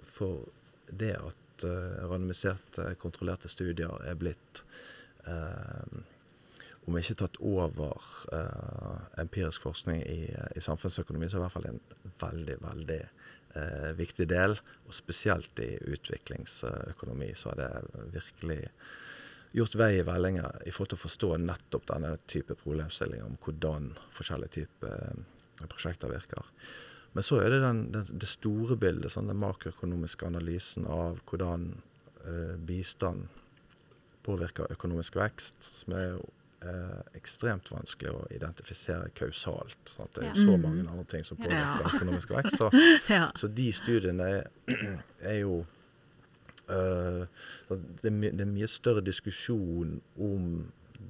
for 0.02 0.48
det 0.90 1.12
at 1.14 1.64
randomiserte, 2.10 2.88
kontrollerte 2.98 3.48
studier 3.48 4.02
er 4.02 4.18
blitt 4.18 4.64
om 6.86 6.98
ikke 6.98 7.18
tatt 7.20 7.38
over 7.46 8.02
uh, 8.34 9.02
empirisk 9.22 9.62
forskning 9.62 10.00
i, 10.02 10.26
i, 10.32 10.62
samfunnsøkonomi, 10.62 11.28
så 11.30 11.38
er 11.38 11.38
det 11.38 11.42
i 11.42 11.46
hvert 11.46 11.56
fall 11.56 11.68
en 11.70 11.82
veldig, 12.22 12.56
veldig 12.64 13.00
uh, 13.54 13.90
viktig 13.98 14.26
del. 14.32 14.56
Og 14.88 14.96
spesielt 14.96 15.62
i 15.62 15.76
utviklingsøkonomi 15.94 17.30
så 17.38 17.52
har 17.52 17.60
det 17.60 18.08
virkelig 18.16 18.60
gjort 19.52 19.76
vei 19.76 19.98
i 19.98 20.06
vellinga 20.06 20.48
i 20.64 20.72
forhold 20.72 20.94
til 20.94 20.98
å 20.98 21.04
forstå 21.04 21.30
nettopp 21.44 21.86
denne 21.92 22.14
type 22.30 22.56
problemstillinger 22.62 23.28
om 23.28 23.36
hvordan 23.44 23.90
forskjellige 24.16 24.54
typer 24.56 24.94
eh, 25.10 25.66
prosjekter 25.68 26.12
virker. 26.12 26.48
Men 27.12 27.26
så 27.26 27.42
er 27.42 27.52
det 27.52 27.60
den, 27.60 27.82
den, 27.92 28.06
det 28.22 28.30
store 28.30 28.78
bildet, 28.80 29.12
sånn, 29.12 29.28
den 29.28 29.40
makroøkonomiske 29.42 30.24
analysen 30.24 30.86
av 30.88 31.20
hvordan 31.28 31.68
uh, 32.24 32.54
bistand 32.64 33.28
påvirker 34.24 34.72
økonomisk 34.72 35.18
vekst, 35.20 35.60
som 35.82 35.98
er 35.98 36.06
jo 36.14 36.22
eh, 36.62 36.98
ekstremt 37.18 37.70
vanskelig 37.72 38.12
å 38.14 38.24
identifisere 38.34 39.10
kausalt. 39.18 39.78
Sant? 39.90 40.14
Det 40.14 40.24
er 40.24 40.32
jo 40.32 40.46
så 40.46 40.56
mm. 40.56 40.66
mange 40.66 40.84
andre 40.86 41.06
ting 41.10 41.24
som 41.26 41.40
påvirker 41.40 41.86
ja. 41.86 41.94
økonomisk 41.94 42.34
vekst. 42.36 42.58
Så, 42.58 42.70
ja. 43.16 43.24
så 43.36 43.50
de 43.60 43.68
studiene 43.76 44.28
er, 44.38 44.50
er 45.32 45.40
jo 45.42 45.62
uh, 46.70 47.24
det, 47.68 48.12
er 48.12 48.30
det 48.30 48.46
er 48.46 48.52
mye 48.52 48.70
større 48.70 49.04
diskusjon 49.04 49.98
om 50.20 50.46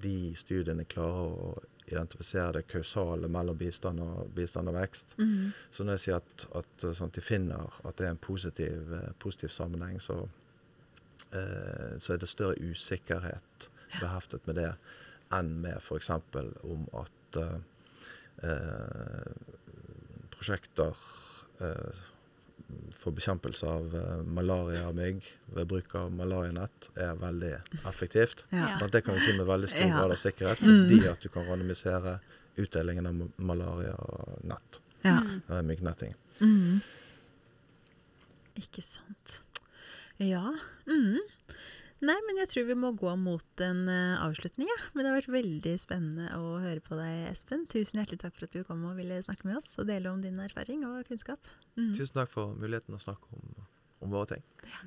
de 0.02 0.32
studiene 0.38 0.86
klarer 0.88 1.36
å 1.36 1.52
identifisere 1.92 2.52
det 2.52 2.62
kausale 2.70 3.28
mellom 3.28 3.58
bistand 3.58 4.00
og, 4.02 4.30
bistand 4.34 4.70
og 4.70 4.76
vekst. 4.78 5.16
Mm. 5.18 5.50
Så 5.70 5.84
når 5.84 5.98
jeg 5.98 6.04
sier 6.04 6.20
at, 6.20 6.46
at 6.60 6.86
sånn, 6.96 7.12
de 7.14 7.24
finner 7.24 7.80
at 7.82 7.98
det 7.98 8.06
er 8.06 8.14
en 8.14 8.22
positiv, 8.22 8.92
eh, 8.96 9.10
positiv 9.22 9.52
sammenheng, 9.54 9.98
så, 10.00 10.22
eh, 11.30 11.94
så 11.98 12.14
er 12.14 12.22
det 12.22 12.30
større 12.30 12.70
usikkerhet 12.70 13.68
beheftet 14.00 14.46
med 14.48 14.60
det 14.60 14.70
enn 15.36 15.52
med 15.64 15.78
f.eks. 15.80 16.10
om 16.12 16.86
at 17.00 17.38
eh, 17.40 17.58
eh, 18.48 19.28
prosjekter 20.32 20.96
eh, 21.60 22.02
for 22.96 23.12
bekjempelse 23.12 23.68
av 23.68 23.94
malaria 24.32 24.86
og 24.88 24.96
mygg 24.96 25.26
ved 25.52 25.66
bruk 25.68 25.92
av 25.98 26.12
malarianett 26.16 26.88
er 26.96 27.18
veldig 27.20 27.50
effektivt. 27.90 28.46
Ja. 28.54 28.78
Det 28.88 29.02
kan 29.04 29.18
vi 29.18 29.26
si 29.26 29.34
med 29.36 29.44
veldig 29.48 29.68
stor 29.68 29.84
ja. 29.84 29.98
grad 29.98 30.14
av 30.14 30.20
sikkerhet, 30.22 30.62
fordi 30.62 31.02
mm. 31.02 31.10
at 31.10 31.20
du 31.20 31.28
kan 31.34 31.44
randomisere 31.50 32.14
utdelingen 32.62 33.10
av 33.10 33.20
malarianett. 33.36 34.80
Ja. 35.04 35.18
Myggnetting. 35.66 36.16
Mm. 36.40 36.80
Ikke 38.62 38.84
sant. 38.86 39.40
Ja. 40.22 40.46
Mm. 40.86 41.20
Nei, 42.02 42.16
men 42.26 42.40
jeg 42.40 42.48
tror 42.50 42.64
vi 42.66 42.74
må 42.82 42.88
gå 42.98 43.12
mot 43.14 43.62
en 43.62 43.84
uh, 43.86 44.22
avslutning, 44.24 44.66
ja. 44.66 44.78
Men 44.90 45.04
det 45.04 45.12
har 45.12 45.20
vært 45.20 45.34
veldig 45.36 45.74
spennende 45.78 46.32
å 46.34 46.56
høre 46.58 46.82
på 46.82 46.98
deg, 46.98 47.28
Espen. 47.30 47.62
Tusen 47.70 48.00
hjertelig 48.00 48.24
takk 48.24 48.34
for 48.34 48.48
at 48.48 48.56
du 48.56 48.64
kom 48.66 48.82
og 48.90 48.98
ville 48.98 49.20
snakke 49.22 49.46
med 49.46 49.60
oss 49.60 49.76
og 49.78 49.86
dele 49.86 50.10
om 50.10 50.18
din 50.24 50.40
erfaring 50.42 50.82
og 50.88 51.06
kunnskap. 51.06 51.46
Mm. 51.78 51.92
Tusen 51.94 52.18
takk 52.18 52.32
for 52.34 52.58
muligheten 52.58 52.98
å 52.98 53.02
snakke 53.02 53.30
om, 53.38 53.54
om 54.02 54.18
våre 54.18 54.34
ting. 54.34 54.42
Ja. 54.66 54.82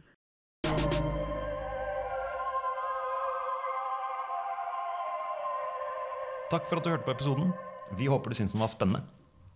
Takk 6.52 6.68
for 6.68 6.78
at 6.78 6.86
du 6.86 6.92
hørte 6.92 7.08
på 7.08 7.16
episoden. 7.16 7.56
Vi 7.98 8.12
håper 8.12 8.30
du 8.30 8.38
syntes 8.38 8.54
den 8.54 8.62
var 8.62 8.70
spennende. 8.76 9.02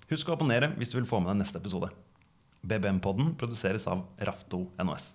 Husk 0.10 0.32
å 0.32 0.40
abonnere 0.40 0.72
hvis 0.80 0.96
du 0.96 1.02
vil 1.02 1.12
få 1.12 1.20
med 1.20 1.36
deg 1.36 1.44
neste 1.44 1.60
episode. 1.60 1.92
BBM-podden 2.64 3.36
produseres 3.40 3.86
av 3.92 4.08
Rafto 4.26 4.70
NOS. 4.80 5.12